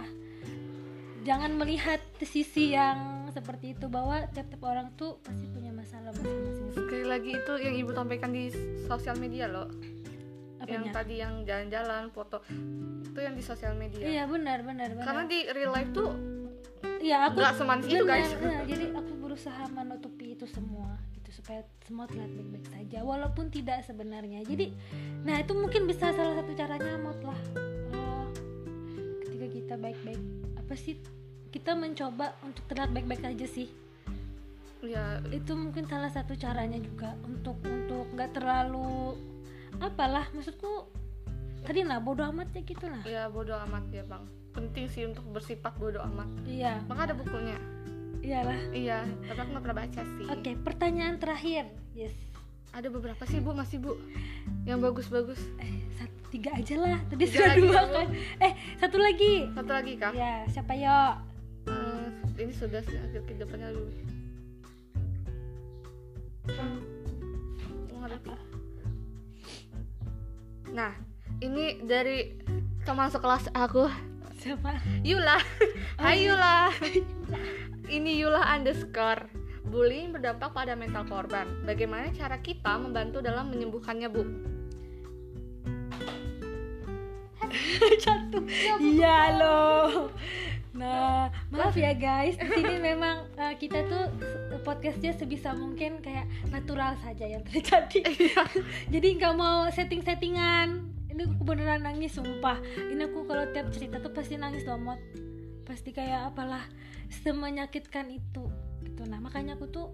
jangan 1.25 1.57
melihat 1.57 1.97
sisi 2.21 2.77
yang 2.77 3.25
seperti 3.33 3.73
itu 3.73 3.89
bahwa 3.89 4.29
tiap-tiap 4.29 4.61
orang 4.61 4.93
tuh 4.93 5.17
pasti 5.25 5.49
punya 5.49 5.73
masalah 5.73 6.13
masing-masing. 6.13 6.69
Sekali 6.77 7.01
lagi 7.01 7.31
itu 7.33 7.53
yang 7.65 7.75
ibu 7.81 7.91
sampaikan 7.97 8.29
di 8.29 8.53
sosial 8.85 9.17
media 9.17 9.49
loh. 9.49 9.65
Yang 10.69 10.85
Apanya? 10.85 10.91
tadi 10.93 11.15
yang 11.17 11.33
jalan-jalan 11.41 12.13
foto 12.13 12.45
itu 13.01 13.19
yang 13.19 13.33
di 13.33 13.41
sosial 13.41 13.73
media. 13.73 14.05
Iya 14.05 14.23
benar 14.29 14.61
benar 14.61 14.93
benar. 14.93 15.03
Karena 15.03 15.23
di 15.25 15.39
real 15.49 15.73
life 15.73 15.91
tuh 15.97 16.13
iya 17.01 17.17
aku 17.29 17.41
nggak 17.41 17.55
semanis 17.57 17.85
itu 17.89 18.05
benar, 18.05 18.21
guys. 18.21 18.29
nah, 18.37 18.61
jadi 18.65 18.85
aku 18.93 19.13
berusaha 19.17 19.63
menutupi 19.73 20.25
itu 20.37 20.45
semua 20.45 20.84
supaya 21.35 21.67
semua 21.83 22.07
terlihat 22.07 22.31
baik-baik 22.31 22.65
saja 22.71 22.99
walaupun 23.03 23.51
tidak 23.51 23.83
sebenarnya. 23.83 24.39
Jadi 24.47 24.71
nah 25.27 25.43
itu 25.43 25.51
mungkin 25.51 25.83
bisa 25.83 26.15
salah 26.15 26.39
satu 26.39 26.51
caranya 26.55 26.95
mot 26.95 27.19
lah. 27.19 27.39
Eh, 27.59 28.25
ketika 29.27 29.47
kita 29.51 29.73
baik-baik 29.75 30.21
apa 30.55 30.73
sih? 30.79 30.95
Kita 31.51 31.75
mencoba 31.75 32.39
untuk 32.47 32.63
terlihat 32.71 32.95
baik-baik 32.95 33.23
aja 33.27 33.47
sih. 33.47 33.67
Ya 34.79 35.19
itu 35.35 35.51
mungkin 35.57 35.83
salah 35.91 36.11
satu 36.13 36.39
caranya 36.39 36.79
juga 36.79 37.19
untuk 37.27 37.59
untuk 37.67 38.07
nggak 38.15 38.31
terlalu 38.37 39.19
apalah 39.83 40.31
maksudku 40.31 40.87
tadi 41.67 41.83
lah 41.83 41.99
bodoh 41.99 42.31
amat 42.31 42.55
ya 42.55 42.61
gitu 42.63 42.85
lah. 42.87 43.03
Ya 43.03 43.23
bodoh 43.27 43.59
amat 43.67 43.83
ya 43.91 44.07
bang. 44.07 44.23
Penting 44.55 44.87
sih 44.87 45.03
untuk 45.03 45.27
bersifat 45.35 45.75
bodoh 45.75 45.99
amat. 46.15 46.31
Iya. 46.47 46.79
Maka 46.87 47.11
ada 47.11 47.15
bukunya 47.17 47.59
iyalah. 48.23 48.59
Iya 48.71 48.99
tapi 49.27 49.39
aku 49.41 49.49
nggak 49.55 49.63
pernah 49.63 49.79
baca 49.83 50.01
sih. 50.03 50.25
Oke 50.29 50.51
pertanyaan 50.61 51.15
terakhir. 51.19 51.67
Yes. 51.97 52.15
Ada 52.75 52.91
beberapa 52.91 53.23
sih 53.27 53.39
bu 53.39 53.55
masih 53.55 53.79
bu. 53.79 53.95
Yang 54.67 54.79
bagus-bagus. 54.91 55.41
Eh 55.59 55.87
satu 55.95 56.19
tiga 56.31 56.51
aja 56.55 56.75
lah. 56.79 56.99
Tadi 57.07 57.23
sudah 57.27 57.55
dua 57.55 57.81
Bu. 57.87 57.93
kan. 57.95 58.07
Eh 58.43 58.51
satu 58.79 58.97
lagi. 58.99 59.33
Satu 59.55 59.71
lagi 59.71 59.93
kak. 59.95 60.11
Ya 60.15 60.43
siapa 60.51 60.75
yo 60.75 60.99
Eh, 61.65 62.09
ini 62.45 62.53
sudah 62.53 62.77
sih 62.85 62.93
akhir 62.93 63.25
kehidupannya 63.25 63.73
dulu. 63.73 63.89
Menghadapi 67.89 68.37
nah 70.75 70.91
ini 71.39 71.79
dari 71.87 72.35
teman 72.83 73.07
sekelas 73.07 73.47
aku 73.55 73.87
siapa? 74.45 74.77
Yula. 75.01 75.41
Hai 75.97 76.29
Yula. 76.29 76.69
Ini 77.97 78.11
Yula 78.21 78.45
underscore. 78.53 79.25
Bullying 79.65 80.13
berdampak 80.13 80.53
pada 80.53 80.77
mental 80.77 81.09
korban. 81.09 81.49
Bagaimana 81.65 82.13
cara 82.13 82.37
kita 82.37 82.77
membantu 82.77 83.25
dalam 83.25 83.49
menyembuhkannya 83.49 84.05
bu? 84.05 84.21
jatuh. 88.05 88.45
Iya 88.77 89.17
loh 89.41 90.13
nah 90.75 91.31
maaf 91.55 91.71
ya 91.79 91.95
guys. 91.95 92.35
Di 92.35 92.51
sini 92.51 92.83
memang 92.83 93.31
eh, 93.39 93.55
kita 93.55 93.87
tuh 93.87 94.11
podcastnya 94.67 95.15
sebisa 95.15 95.55
mungkin 95.55 96.03
kayak 96.03 96.27
natural 96.51 96.99
saja 96.99 97.23
yang 97.23 97.47
terjadi. 97.47 98.03
Jadi 98.93 99.07
nggak 99.15 99.35
mau 99.39 99.71
setting-settingan 99.71 100.94
ini 101.15 101.31
aku 101.31 101.43
beneran 101.47 101.87
nangis 101.87 102.19
sumpah. 102.19 102.59
Ini 102.75 103.07
aku 103.07 103.23
kalau 103.23 103.47
tiap 103.55 103.71
cerita 103.71 104.03
tuh 104.03 104.11
pasti 104.11 104.35
nangis 104.35 104.67
loh 104.67 104.75
Mot 104.75 104.99
pasti 105.63 105.95
kayak 105.95 106.35
apalah 106.35 106.67
semenyakitkan 107.23 108.11
itu 108.11 108.51
gitu. 108.83 109.01
Nah 109.07 109.23
makanya 109.23 109.55
aku 109.55 109.71
tuh 109.71 109.87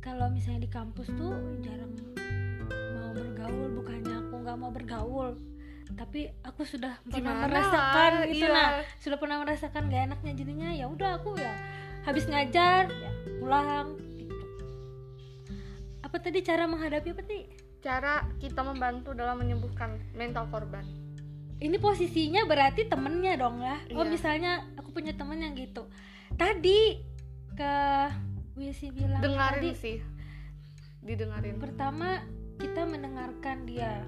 kalau 0.00 0.32
misalnya 0.32 0.64
di 0.64 0.70
kampus 0.72 1.12
tuh 1.12 1.36
jarang 1.60 1.92
mau 2.96 3.12
bergaul. 3.12 3.68
Bukannya 3.76 4.14
aku 4.24 4.34
nggak 4.40 4.56
mau 4.56 4.72
bergaul 4.72 5.36
tapi 5.96 6.28
aku 6.44 6.68
sudah 6.68 7.00
pernah 7.08 7.32
Gimana? 7.32 7.48
merasakan 7.48 8.12
lah, 8.12 8.28
gitu. 8.28 8.44
Iya. 8.44 8.52
nah 8.52 8.68
sudah 9.00 9.16
pernah 9.16 9.36
merasakan 9.40 9.82
gak 9.88 10.02
enaknya? 10.12 10.32
Jadinya 10.36 10.68
ya 10.76 10.84
udah 10.84 11.10
aku 11.16 11.32
ya 11.40 11.52
habis 12.04 12.28
ngajar 12.28 12.92
ya 12.92 13.10
pulang 13.40 13.96
gitu. 14.16 14.44
Apa 16.04 16.16
tadi 16.20 16.44
cara 16.44 16.68
menghadapi 16.68 17.08
apa 17.12 17.22
tadi 17.24 17.40
Cara 17.78 18.26
kita 18.38 18.66
membantu 18.66 19.14
dalam 19.14 19.38
menyembuhkan 19.38 20.02
mental 20.12 20.50
korban. 20.50 20.82
Ini 21.58 21.74
posisinya 21.78 22.46
berarti 22.46 22.86
temennya 22.86 23.34
dong 23.34 23.62
ya. 23.62 23.78
Oh 23.94 24.02
Iya. 24.02 24.10
misalnya 24.10 24.52
aku 24.78 24.90
punya 24.90 25.14
temen 25.14 25.38
yang 25.38 25.54
gitu. 25.54 25.86
Tadi 26.34 27.02
ke 27.54 27.74
Wisi 28.54 28.90
bilang 28.90 29.22
Dengarin 29.22 29.62
tadi 29.62 29.70
sih. 29.74 29.98
Didengarin. 31.02 31.58
Pertama 31.58 32.22
kita 32.58 32.86
mendengarkan 32.86 33.66
dia. 33.66 34.02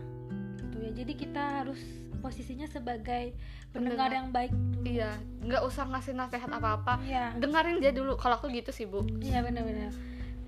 Gitu 0.59 0.77
ya. 0.79 0.91
Jadi 0.95 1.13
kita 1.15 1.63
harus 1.63 1.79
posisinya 2.21 2.67
sebagai 2.67 3.33
pendengar 3.71 4.11
Pendengar. 4.11 4.11
yang 4.13 4.29
baik 4.31 4.53
dulu. 4.53 4.83
Iya. 4.87 5.11
Nggak 5.43 5.63
usah 5.63 5.87
ngasih 5.87 6.15
nasihat 6.15 6.51
apa-apa. 6.51 6.99
Iya. 7.03 7.35
Dengerin 7.39 7.79
dia 7.79 7.91
dulu. 7.91 8.15
Kalau 8.15 8.39
aku 8.39 8.51
gitu 8.51 8.71
sih 8.71 8.87
bu. 8.87 9.07
Iya 9.19 9.43
benar-benar 9.43 9.91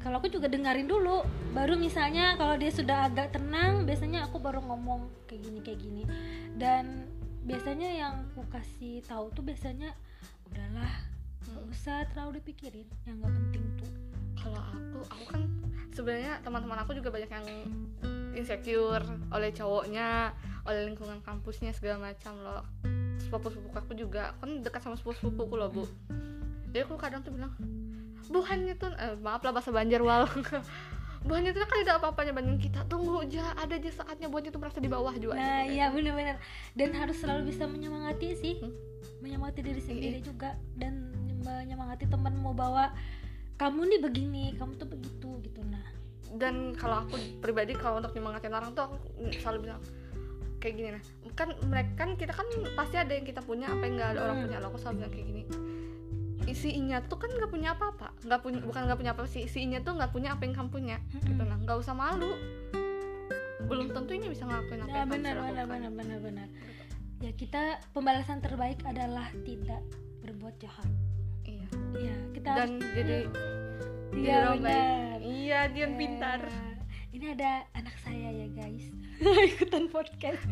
kalau 0.03 0.19
aku 0.19 0.29
juga 0.29 0.51
dengerin 0.51 0.91
dulu 0.91 1.23
baru 1.55 1.79
misalnya 1.79 2.35
kalau 2.35 2.59
dia 2.59 2.75
sudah 2.75 3.07
agak 3.07 3.39
tenang 3.39 3.87
biasanya 3.87 4.27
aku 4.27 4.43
baru 4.43 4.59
ngomong 4.59 5.07
kayak 5.31 5.47
gini 5.47 5.59
kayak 5.63 5.79
gini. 5.79 6.03
Dan 6.59 7.07
biasanya 7.47 7.89
yang 7.89 8.15
aku 8.35 8.43
kasih 8.51 9.03
tahu 9.07 9.31
tuh 9.31 9.47
biasanya 9.47 9.95
udahlah 10.51 10.91
nggak 11.43 11.65
usah 11.71 12.07
terlalu 12.11 12.43
dipikirin 12.43 12.87
yang 13.07 13.23
nggak 13.23 13.31
penting 13.31 13.65
tuh. 13.79 13.93
Kalau 14.43 14.59
aku 14.59 14.99
aku 15.07 15.25
kan 15.31 15.43
sebenarnya 15.95 16.43
teman-teman 16.43 16.83
aku 16.83 16.99
juga 16.99 17.15
banyak 17.15 17.31
yang 17.31 17.47
insecure 18.35 19.07
oleh 19.31 19.55
cowoknya 19.55 20.35
oleh 20.67 20.83
lingkungan 20.91 21.23
kampusnya 21.23 21.71
segala 21.71 22.11
macam 22.11 22.35
loh. 22.43 22.67
Sepupu-sepupu 23.23 23.79
aku 23.79 23.95
juga 23.95 24.35
kan 24.43 24.67
dekat 24.67 24.83
sama 24.83 24.99
sepupu-sepupuku 24.99 25.55
loh 25.55 25.71
bu. 25.71 25.85
Jadi 26.75 26.91
aku 26.91 26.99
kadang 26.99 27.23
tuh 27.23 27.31
bilang 27.31 27.55
bukannya 28.29 28.75
tuh 28.77 28.93
eh, 28.95 29.15
maaf 29.19 29.43
lah 29.43 29.51
bahasa 29.51 29.71
Banjar 29.71 30.01
wal 30.01 30.29
bukannya 31.27 31.55
tuh 31.55 31.63
kan 31.63 31.79
tidak 31.87 31.97
apa-apanya 32.03 32.33
banding 32.35 32.59
kita 32.59 32.83
tunggu 32.87 33.23
aja 33.23 33.55
ada 33.55 33.79
aja 33.79 33.91
saatnya 33.95 34.27
buatnya 34.27 34.51
tuh 34.51 34.59
merasa 34.59 34.83
di 34.83 34.91
bawah 34.91 35.15
juga. 35.15 35.39
Nah 35.39 35.63
gitu. 35.63 35.79
iya 35.79 35.87
benar-benar. 35.95 36.37
Dan 36.75 36.91
harus 36.93 37.17
selalu 37.19 37.51
bisa 37.51 37.65
menyemangati 37.67 38.29
sih. 38.35 38.55
Hmm. 38.59 38.75
menyemangati 39.23 39.63
diri 39.63 39.79
sendiri 39.79 40.19
Iya. 40.19 40.27
juga 40.27 40.51
dan 40.75 41.15
menyemangati 41.47 42.11
temanmu 42.11 42.59
bahwa 42.59 42.91
kamu 43.55 43.81
nih 43.87 44.01
begini 44.03 44.45
kamu 44.59 44.75
tuh 44.75 44.91
begitu 44.91 45.31
gitu. 45.47 45.63
Nah. 45.63 45.87
Dan 46.35 46.75
kalau 46.75 47.07
aku 47.07 47.15
pribadi 47.39 47.79
kalau 47.79 48.03
untuk 48.03 48.11
nyemangatin 48.19 48.51
orang 48.51 48.75
tuh 48.75 48.91
aku 48.91 48.99
selalu 49.39 49.71
bilang 49.71 49.79
kayak 50.59 50.75
gini 50.75 50.89
nah. 50.91 51.03
Kan 51.39 51.55
mereka 51.71 52.03
kan 52.03 52.19
kita 52.19 52.35
kan 52.35 52.47
pasti 52.75 52.99
ada 52.99 53.15
yang 53.15 53.23
kita 53.23 53.39
punya 53.47 53.71
apa 53.71 53.87
yang 53.87 53.95
nggak 53.95 54.11
ada 54.11 54.21
orang 54.27 54.37
Hmm. 54.43 54.45
punya. 54.51 54.59
Loh 54.59 54.69
aku 54.75 54.79
selalu 54.83 54.97
bilang 54.99 55.13
kayak 55.15 55.27
gini 55.31 55.43
isinya 56.45 56.99
tuh 57.03 57.17
kan 57.17 57.29
nggak 57.29 57.49
punya 57.49 57.73
apa-apa 57.73 58.13
nggak 58.21 58.41
punya 58.41 58.59
bukan 58.61 58.81
nggak 58.85 58.99
punya 58.99 59.13
apa 59.13 59.23
sih 59.25 59.43
isinya 59.43 59.79
tuh 59.79 59.95
nggak 59.95 60.11
punya 60.11 60.33
apa 60.33 60.43
yang 60.43 60.55
kamu 60.55 60.69
punya 60.71 60.97
gitu 61.21 61.39
nah 61.39 61.57
nggak 61.57 61.77
usah 61.77 61.93
malu 61.93 62.35
belum 63.63 63.91
tentunya 63.91 64.27
bisa 64.27 64.43
ngelakuin 64.43 64.81
apa 64.81 64.85
Nah, 64.85 64.97
yang 64.97 65.03
kamu 65.03 65.15
benar 65.15 65.35
benar 65.39 65.65
benar 65.67 65.91
benar 65.93 66.19
benar. 66.21 66.49
Ya 67.19 67.31
kita 67.31 67.63
pembalasan 67.93 68.39
terbaik 68.39 68.83
adalah 68.83 69.31
tidak 69.41 69.79
berbuat 70.21 70.59
jahat. 70.59 70.91
iya 71.43 71.67
Iya, 71.95 72.15
kita 72.33 72.51
dan 72.53 72.69
harus 72.75 72.91
jadi 72.93 73.19
Iya 74.13 74.39
baik. 74.51 74.61
benar. 74.61 75.17
iya 75.23 75.61
dia 75.69 75.81
Ya. 75.81 75.89
pintar 75.89 76.41
Ini 77.13 77.27
ada 77.31 77.53
anak 77.73 77.95
saya 77.99 78.29
ya, 78.35 78.47
guys. 78.51 78.89
Ikutan 79.53 79.87
podcast. 79.87 80.43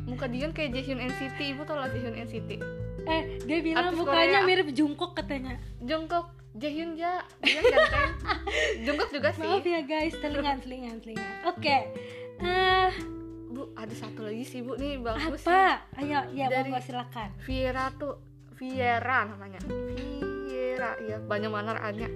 muka 0.00 0.24
Dion 0.24 0.50
kayak 0.50 0.72
Jaehyun 0.72 1.02
NCT 1.02 1.38
ibu 1.50 1.62
tau 1.62 1.76
lah 1.76 1.86
Jaehyun 1.86 2.16
NCT 2.16 2.50
Eh, 3.10 3.22
dia 3.40 3.58
bilang 3.60 3.84
Artis 3.86 3.98
mukanya 3.98 4.38
Korea. 4.38 4.48
mirip 4.48 4.68
Jungkook 4.70 5.12
katanya. 5.14 5.58
Jungkook 5.80 6.26
Jaehyun 6.52 6.94
ja 6.94 7.22
dia 7.38 7.58
ganteng 7.60 8.10
Jungkook 8.84 9.10
juga 9.10 9.30
sih 9.30 9.42
Maaf 9.44 9.62
ya, 9.64 9.80
guys. 9.82 10.14
Telingan, 10.16 10.58
telingan, 10.58 10.96
telingan. 10.98 11.30
Oke. 11.44 11.76
Eh, 12.38 12.90
Bu, 13.48 13.70
ada 13.72 13.90
satu 13.92 14.22
lagi 14.22 14.42
sih 14.42 14.60
Bu 14.60 14.74
nih 14.74 14.98
bagus 14.98 15.38
sih. 15.38 15.46
apa? 15.46 15.86
Ayo, 15.96 16.22
ya 16.32 16.46
Dari- 16.48 16.66
monggo 16.66 16.80
silakan. 16.80 17.30
Viera 17.40 17.90
tuh 17.92 18.18
Viera 18.52 19.26
namanya. 19.26 19.58
Viera, 19.62 20.94
ya 21.00 21.16
banyak 21.18 21.48
mana 21.48 21.74
A-nya. 21.76 22.06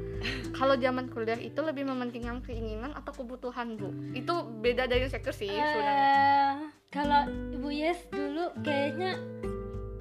Kalau 0.52 0.74
zaman 0.74 1.08
kuliah 1.08 1.36
itu 1.36 1.58
lebih 1.58 1.84
mementingkan 1.84 2.38
keinginan 2.40 2.92
atau 2.92 3.12
kebutuhan 3.12 3.74
Bu. 3.74 3.86
Itu 4.12 4.32
beda 4.56 4.84
dari 4.84 5.06
sector 5.06 5.32
sih 5.32 5.46
sebenarnya. 5.46 5.94
Eh, 5.94 6.54
kalau 6.88 7.22
Ibu 7.50 7.68
Yes 7.68 8.02
dulu 8.08 8.50
kayaknya 8.60 9.18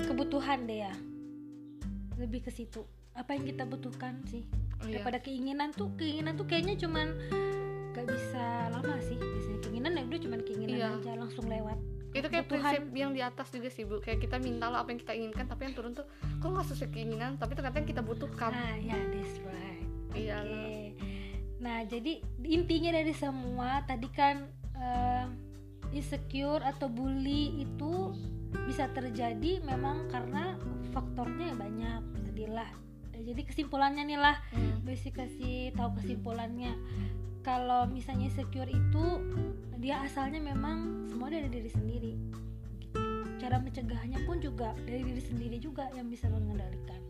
kebutuhan 0.03 0.67
deh 0.67 0.85
ya. 0.85 0.93
Lebih 2.19 2.45
ke 2.45 2.51
situ. 2.53 2.83
Apa 3.13 3.37
yang 3.37 3.45
kita 3.45 3.63
butuhkan 3.65 4.21
sih? 4.27 4.45
Oh, 4.81 4.89
iya. 4.89 4.99
Daripada 4.99 5.21
keinginan 5.21 5.69
tuh, 5.71 5.93
keinginan 5.95 6.33
tuh 6.35 6.45
kayaknya 6.45 6.75
cuman 6.77 7.13
gak 7.93 8.05
bisa 8.09 8.45
lama 8.73 8.97
sih. 9.01 9.17
Biasanya 9.17 9.59
keinginan 9.63 9.91
ya 9.97 10.03
udah 10.05 10.21
cuman 10.21 10.39
keinginan 10.43 10.77
Iya. 10.77 10.89
aja 10.99 11.11
langsung 11.17 11.45
lewat. 11.47 11.77
Itu 12.13 12.29
kayak 12.29 12.45
kebutuhan. 12.45 12.73
prinsip 12.77 12.83
yang 12.93 13.11
di 13.17 13.21
atas 13.25 13.47
juga 13.49 13.69
sih 13.73 13.83
Bu. 13.85 13.97
Kayak 13.97 14.19
kita 14.21 14.37
minta 14.37 14.69
lah 14.69 14.85
apa 14.85 14.93
yang 14.93 15.01
kita 15.01 15.13
inginkan, 15.17 15.45
tapi 15.49 15.65
yang 15.65 15.73
turun 15.73 15.93
tuh 15.97 16.05
kok 16.37 16.45
nggak 16.45 16.67
sesuai 16.69 16.89
keinginan, 16.93 17.41
tapi 17.41 17.57
ternyata 17.57 17.81
yang 17.81 17.89
kita 17.89 18.01
butuhkan. 18.05 18.53
Nah, 18.53 18.75
ya 18.77 18.97
that's 19.09 19.41
right. 19.41 19.85
Iya. 20.13 20.37
Oke. 20.45 20.69
Nah, 21.57 21.79
jadi 21.87 22.21
intinya 22.43 22.91
dari 22.93 23.13
semua 23.15 23.81
tadi 23.87 24.05
kan 24.13 24.45
eh, 24.77 25.25
insecure 25.89 26.61
atau 26.61 26.85
bully 26.85 27.65
itu 27.65 28.13
bisa 28.65 28.87
terjadi 28.93 29.59
memang 29.65 30.07
karena 30.09 30.55
faktornya 30.93 31.53
banyak 31.57 32.01
tadilah 32.29 32.69
jadi 33.23 33.41
kesimpulannya 33.47 34.03
nih 34.03 34.19
lah 34.19 34.35
Hmm. 34.51 34.83
basic 34.83 35.15
kasih 35.15 35.71
tahu 35.79 35.95
kesimpulannya. 36.01 36.75
Kalau 37.43 37.87
misalnya 37.87 38.31
secure 38.31 38.67
itu 38.71 39.05
dia 39.79 39.99
asalnya 40.03 40.39
memang 40.39 41.07
semua 41.11 41.27
dari 41.27 41.51
diri 41.51 41.67
sendiri. 41.71 42.13
Cara 43.39 43.59
mencegahnya 43.59 44.23
pun 44.23 44.39
juga 44.39 44.71
dari 44.87 45.03
diri 45.03 45.19
sendiri 45.19 45.59
juga 45.59 45.91
yang 45.91 46.07
bisa 46.07 46.31
mengendalikan 46.31 47.02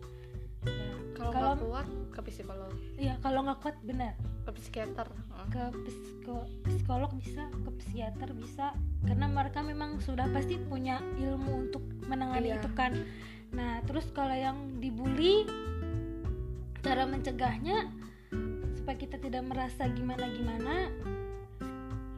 ya. 0.65 0.95
Kalau 1.13 1.31
nggak 1.31 1.57
kuat 1.61 1.87
ke 2.13 2.21
psikolog 2.29 2.71
ya 3.01 3.17
kalau 3.25 3.41
nggak 3.41 3.59
kuat 3.65 3.77
benar 3.81 4.13
ke 4.43 4.51
psikiater 4.53 5.07
ke 5.49 5.63
psiko- 5.87 6.49
psikolog 6.65 7.11
bisa 7.17 7.47
ke 7.51 7.69
psikiater 7.79 8.29
bisa. 8.35 8.75
Karena 9.03 9.27
mereka 9.27 9.59
memang 9.61 9.99
sudah 9.99 10.27
pasti 10.31 10.55
punya 10.57 10.99
ilmu 11.19 11.67
untuk 11.69 11.83
menangani 12.07 12.53
Iya. 12.53 12.59
itu 12.61 12.69
kan. 12.75 12.91
Nah 13.53 13.83
terus 13.85 14.07
kalau 14.11 14.33
yang 14.33 14.79
dibully 14.79 15.45
cara 16.83 17.07
mencegahnya 17.07 17.87
supaya 18.75 18.97
kita 18.99 19.15
tidak 19.15 19.43
merasa 19.47 19.87
gimana 19.87 20.27
gimana 20.31 20.75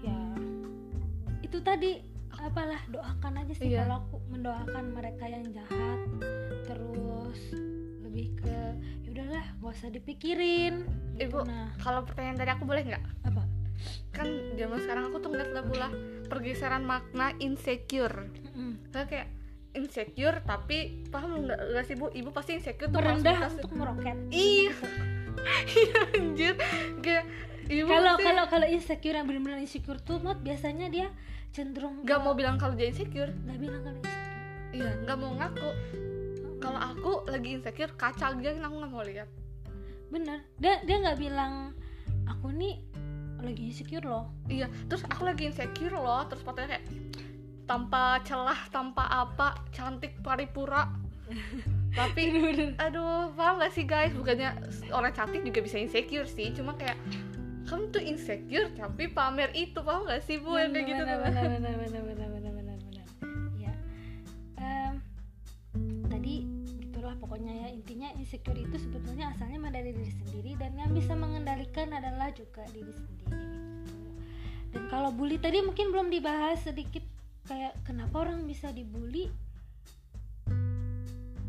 ya 0.02 0.18
itu 1.42 1.60
tadi. 1.62 2.14
Apalah 2.36 2.84
doakan 2.92 3.42
aja 3.42 3.54
sih 3.58 3.72
Iya. 3.74 3.88
kalau 3.88 4.06
aku 4.06 4.18
mendoakan 4.30 4.86
mereka 4.92 5.26
yang 5.26 5.50
jahat. 5.50 6.00
Terus 6.68 7.40
ke 7.50 7.65
udahlah 9.26 9.46
gak 9.58 9.74
usah 9.74 9.90
dipikirin. 9.90 10.86
Ibu, 11.18 11.40
nah. 11.50 11.74
kalau 11.82 12.06
pertanyaan 12.06 12.38
dari 12.38 12.52
aku 12.54 12.64
boleh 12.70 12.86
nggak? 12.86 13.04
Apa? 13.26 13.42
Kan 14.14 14.28
zaman 14.54 14.78
sekarang 14.86 15.04
aku 15.10 15.18
tuh 15.18 15.30
ngeliat 15.34 15.52
lah 15.74 15.92
pergeseran 16.30 16.86
makna 16.86 17.34
insecure. 17.42 18.30
Mm-mm. 18.54 18.94
Kayak 18.94 19.08
kayak 19.10 19.28
insecure 19.74 20.38
tapi 20.46 21.10
paham 21.10 21.50
nggak 21.50 21.60
nggak 21.74 21.84
sih 21.90 21.96
bu? 21.98 22.14
Ibu 22.14 22.30
pasti 22.30 22.62
insecure 22.62 22.94
tuh 22.94 23.02
pas- 23.02 23.50
untuk 23.50 23.74
meroket. 23.74 24.16
Iya. 24.30 24.78
Iya 25.46 26.00
anjir. 26.16 26.56
Kayak 27.06 27.26
ibu 27.70 27.86
kalau 27.86 28.18
kalau 28.18 28.44
kalau 28.50 28.68
insecure 28.70 29.14
yang 29.14 29.30
benar-benar 29.30 29.62
insecure 29.62 30.02
tuh 30.02 30.18
mot 30.18 30.42
biasanya 30.42 30.90
dia 30.90 31.12
cenderung 31.54 32.02
nggak 32.02 32.20
mau 32.24 32.34
bilang 32.34 32.58
kalau 32.58 32.74
dia 32.74 32.90
insecure. 32.90 33.30
Nggak 33.46 33.58
bilang 33.62 33.82
kalau 33.84 34.00
insecure. 34.00 34.74
Iya 34.74 34.92
nggak 35.06 35.18
mau 35.22 35.32
ngaku 35.38 35.70
kalau 36.66 36.82
aku 36.82 37.12
lagi 37.30 37.50
insecure 37.54 37.94
kaca 37.94 38.34
aja 38.34 38.50
aku 38.58 38.76
nggak 38.82 38.92
mau 38.92 39.06
lihat. 39.06 39.30
Bener. 40.10 40.42
Dia 40.58 40.82
dia 40.82 40.98
nggak 40.98 41.22
bilang 41.22 41.78
aku 42.26 42.50
nih 42.50 42.82
lagi 43.46 43.70
insecure 43.70 44.02
loh. 44.02 44.34
Iya 44.50 44.66
terus 44.90 45.06
aku 45.06 45.30
lagi 45.30 45.46
insecure 45.46 45.94
loh 45.94 46.26
terus 46.26 46.42
fotonya 46.42 46.78
kayak 46.78 46.86
tanpa 47.70 48.22
celah 48.26 48.60
tanpa 48.74 49.06
apa 49.06 49.62
cantik 49.70 50.18
paripura. 50.26 50.90
Tapi 51.98 52.22
aduh 52.76 53.32
paham 53.38 53.62
gak 53.62 53.72
sih 53.72 53.86
guys? 53.86 54.12
Bukannya 54.12 54.58
orang 54.92 55.14
cantik 55.16 55.46
juga 55.46 55.62
bisa 55.62 55.78
insecure 55.80 56.28
sih 56.28 56.52
cuma 56.52 56.74
kayak 56.76 56.98
kamu 57.66 57.90
tuh 57.90 58.04
insecure 58.04 58.70
tapi 58.78 59.10
pamer 59.10 59.54
itu. 59.54 59.80
Paham 59.80 60.10
gak 60.10 60.22
sih 60.26 60.42
bu? 60.42 60.58
Yang 60.58 60.82
kayak 60.82 60.86
gitu 60.90 61.04
benar 61.06 62.45
pokoknya 67.26 67.66
ya. 67.66 67.68
Intinya 67.74 68.14
insecure 68.22 68.62
itu 68.62 68.78
sebetulnya 68.78 69.34
asalnya 69.34 69.74
dari 69.74 69.90
diri 69.98 70.14
sendiri 70.14 70.52
dan 70.62 70.78
yang 70.78 70.94
bisa 70.94 71.18
mengendalikan 71.18 71.90
adalah 71.90 72.30
juga 72.30 72.62
diri 72.70 72.94
sendiri 72.94 73.26
gitu. 73.26 73.42
dan 74.78 74.84
kalau 74.94 75.10
bully 75.10 75.42
tadi 75.42 75.66
mungkin 75.66 75.90
belum 75.90 76.14
dibahas 76.14 76.62
sedikit 76.62 77.02
kayak 77.50 77.74
kenapa 77.82 78.30
orang 78.30 78.46
bisa 78.46 78.70
dibully? 78.70 79.34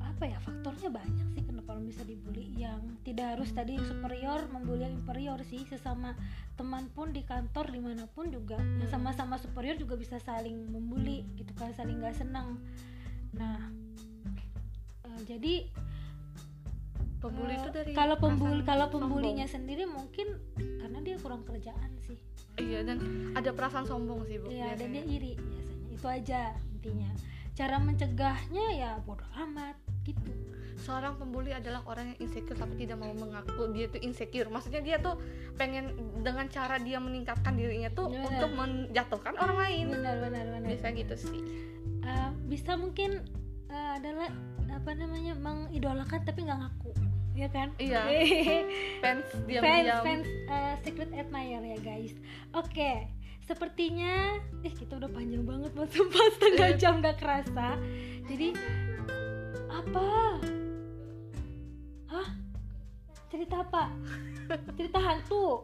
Apa 0.00 0.32
ya 0.32 0.40
faktornya 0.40 0.88
banyak 0.88 1.28
sih 1.36 1.44
kenapa 1.44 1.76
orang 1.76 1.92
bisa 1.92 2.00
dibully. 2.08 2.48
Yang 2.56 2.80
tidak 3.04 3.36
harus 3.36 3.52
tadi 3.52 3.76
superior 3.84 4.48
membuli 4.48 4.88
yang 4.88 4.96
inferior 4.96 5.38
sih. 5.44 5.60
Sesama 5.68 6.16
teman 6.56 6.88
pun 6.96 7.12
di 7.12 7.20
kantor 7.20 7.68
di 7.68 7.80
mana 7.84 8.08
pun 8.08 8.32
juga 8.32 8.56
yang 8.56 8.88
sama-sama 8.88 9.36
superior 9.36 9.76
juga 9.76 10.00
bisa 10.00 10.16
saling 10.16 10.72
membuli 10.72 11.28
gitu 11.36 11.52
kan 11.52 11.76
saling 11.76 12.00
nggak 12.00 12.16
senang. 12.16 12.56
Nah 13.36 13.60
jadi 15.22 15.54
pembuli 17.16 17.50
eh, 17.50 17.58
itu 17.58 17.70
dari 17.70 17.90
kalau 17.92 18.16
pembuli 18.16 18.60
kalau 18.62 18.86
sombong. 18.86 19.08
pembulinya 19.08 19.46
sendiri 19.46 19.84
mungkin 19.84 20.36
karena 20.54 20.98
dia 21.00 21.16
kurang 21.16 21.42
kerjaan 21.42 21.90
sih 21.98 22.18
iya 22.56 22.80
dan 22.82 23.00
ada 23.32 23.50
perasaan 23.50 23.84
sombong 23.84 24.24
sih 24.24 24.36
bu 24.36 24.48
Iya, 24.48 24.76
dan 24.76 24.88
dia 24.90 25.00
biasanya. 25.00 25.16
iri 25.16 25.32
biasanya. 25.34 25.86
Itu 25.90 26.06
aja 26.06 26.40
intinya. 26.70 27.10
Cara 27.52 27.76
mencegahnya 27.78 28.66
ya 28.74 28.90
bodoh 29.00 29.24
amat 29.38 29.76
gitu. 30.02 30.28
seorang 30.78 31.16
pembuli 31.16 31.50
adalah 31.50 31.80
orang 31.84 32.12
yang 32.12 32.18
insecure 32.22 32.54
tapi 32.54 32.76
tidak 32.76 32.96
mau 32.96 33.10
mengaku 33.10 33.72
dia 33.72 33.88
tuh 33.88 33.98
insecure 33.98 34.46
maksudnya 34.46 34.78
dia 34.78 34.96
tuh 34.96 35.16
pengen 35.54 35.88
dengan 36.20 36.46
cara 36.46 36.76
dia 36.78 37.00
meningkatkan 37.00 37.56
dirinya 37.56 37.88
tuh 37.90 38.06
Benar. 38.06 38.28
untuk 38.28 38.50
menjatuhkan 38.54 39.34
orang 39.34 39.56
lain 39.58 39.86
Benar 39.90 40.14
benar 40.20 40.44
benar. 40.46 40.68
biasa 40.68 40.86
gitu 40.92 41.16
sih 41.16 41.42
Eh, 41.98 42.30
bisa 42.46 42.76
mungkin 42.76 43.24
eh, 43.66 43.90
adalah 43.96 44.30
apa 44.70 44.90
namanya 44.94 45.34
mengidolakan 45.38 46.20
tapi 46.26 46.46
nggak 46.46 46.58
ngaku, 46.62 46.90
ya 47.34 47.48
kan? 47.50 47.68
iya 47.76 48.02
fans 48.06 48.30
fans 49.02 49.26
diam-diam 49.46 50.02
fans 50.02 50.26
eh, 50.26 50.74
secret 50.82 51.10
admirer 51.14 51.64
ya 51.64 51.78
guys. 51.82 52.14
Oke. 52.54 53.10
Sepertinya, 53.46 54.42
eh 54.66 54.74
kita 54.74 54.98
udah 54.98 55.06
panjang 55.06 55.46
banget 55.46 55.70
mas 55.78 55.86
sumpah 55.94 56.26
setengah 56.34 56.70
jam 56.74 56.98
gak 56.98 57.22
kerasa. 57.22 57.78
Jadi 58.26 58.58
apa? 59.70 60.42
Hah? 62.10 62.28
Cerita 63.30 63.62
apa? 63.62 63.94
Cerita 64.74 64.98
hantu. 64.98 65.62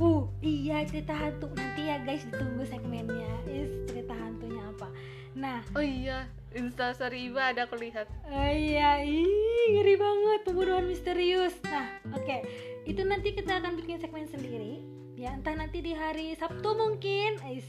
Uh, 0.00 0.24
iya 0.40 0.88
cerita 0.88 1.12
hantu. 1.12 1.52
Nanti 1.52 1.84
ya 1.84 2.00
guys 2.00 2.24
ditunggu 2.24 2.64
segmennya. 2.64 3.28
Is 3.44 3.76
cerita 3.84 4.16
hantunya 4.16 4.64
apa? 4.64 4.88
Nah, 5.36 5.60
oh 5.76 5.84
iya 5.84 6.32
instastory 6.56 7.28
iba 7.28 7.52
ada 7.52 7.68
aku 7.68 7.76
lihat 7.76 8.08
Oh 8.28 8.50
iya, 8.52 9.04
ih, 9.04 9.76
ngeri 9.76 9.96
banget 9.96 10.40
pembunuhan 10.48 10.84
misterius. 10.88 11.56
Nah, 11.68 11.88
oke, 12.12 12.44
itu 12.88 13.02
nanti 13.04 13.36
kita 13.36 13.60
akan 13.60 13.76
bikin 13.76 14.00
segmen 14.00 14.28
sendiri. 14.28 14.80
Ya, 15.18 15.34
entah 15.34 15.56
nanti 15.56 15.82
di 15.82 15.92
hari 15.92 16.32
Sabtu 16.38 16.78
mungkin. 16.78 17.42
Ais. 17.42 17.66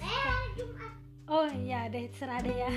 Oh 1.30 1.50
iya, 1.50 1.90
deh, 1.90 2.10
serah 2.18 2.42
deh 2.42 2.54
ya. 2.54 2.72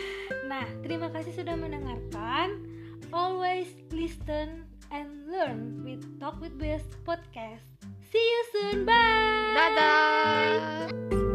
nah, 0.50 0.66
terima 0.82 1.10
kasih 1.10 1.34
sudah 1.34 1.54
mendengarkan. 1.54 2.62
Always 3.10 3.68
listen 3.90 4.66
and 4.90 5.30
learn 5.30 5.86
with 5.86 6.02
Talk 6.18 6.38
with 6.42 6.54
Best 6.58 6.88
podcast. 7.06 7.66
See 8.12 8.20
you 8.20 8.42
soon, 8.52 8.84
bye. 8.84 9.32
dadah 9.56 11.31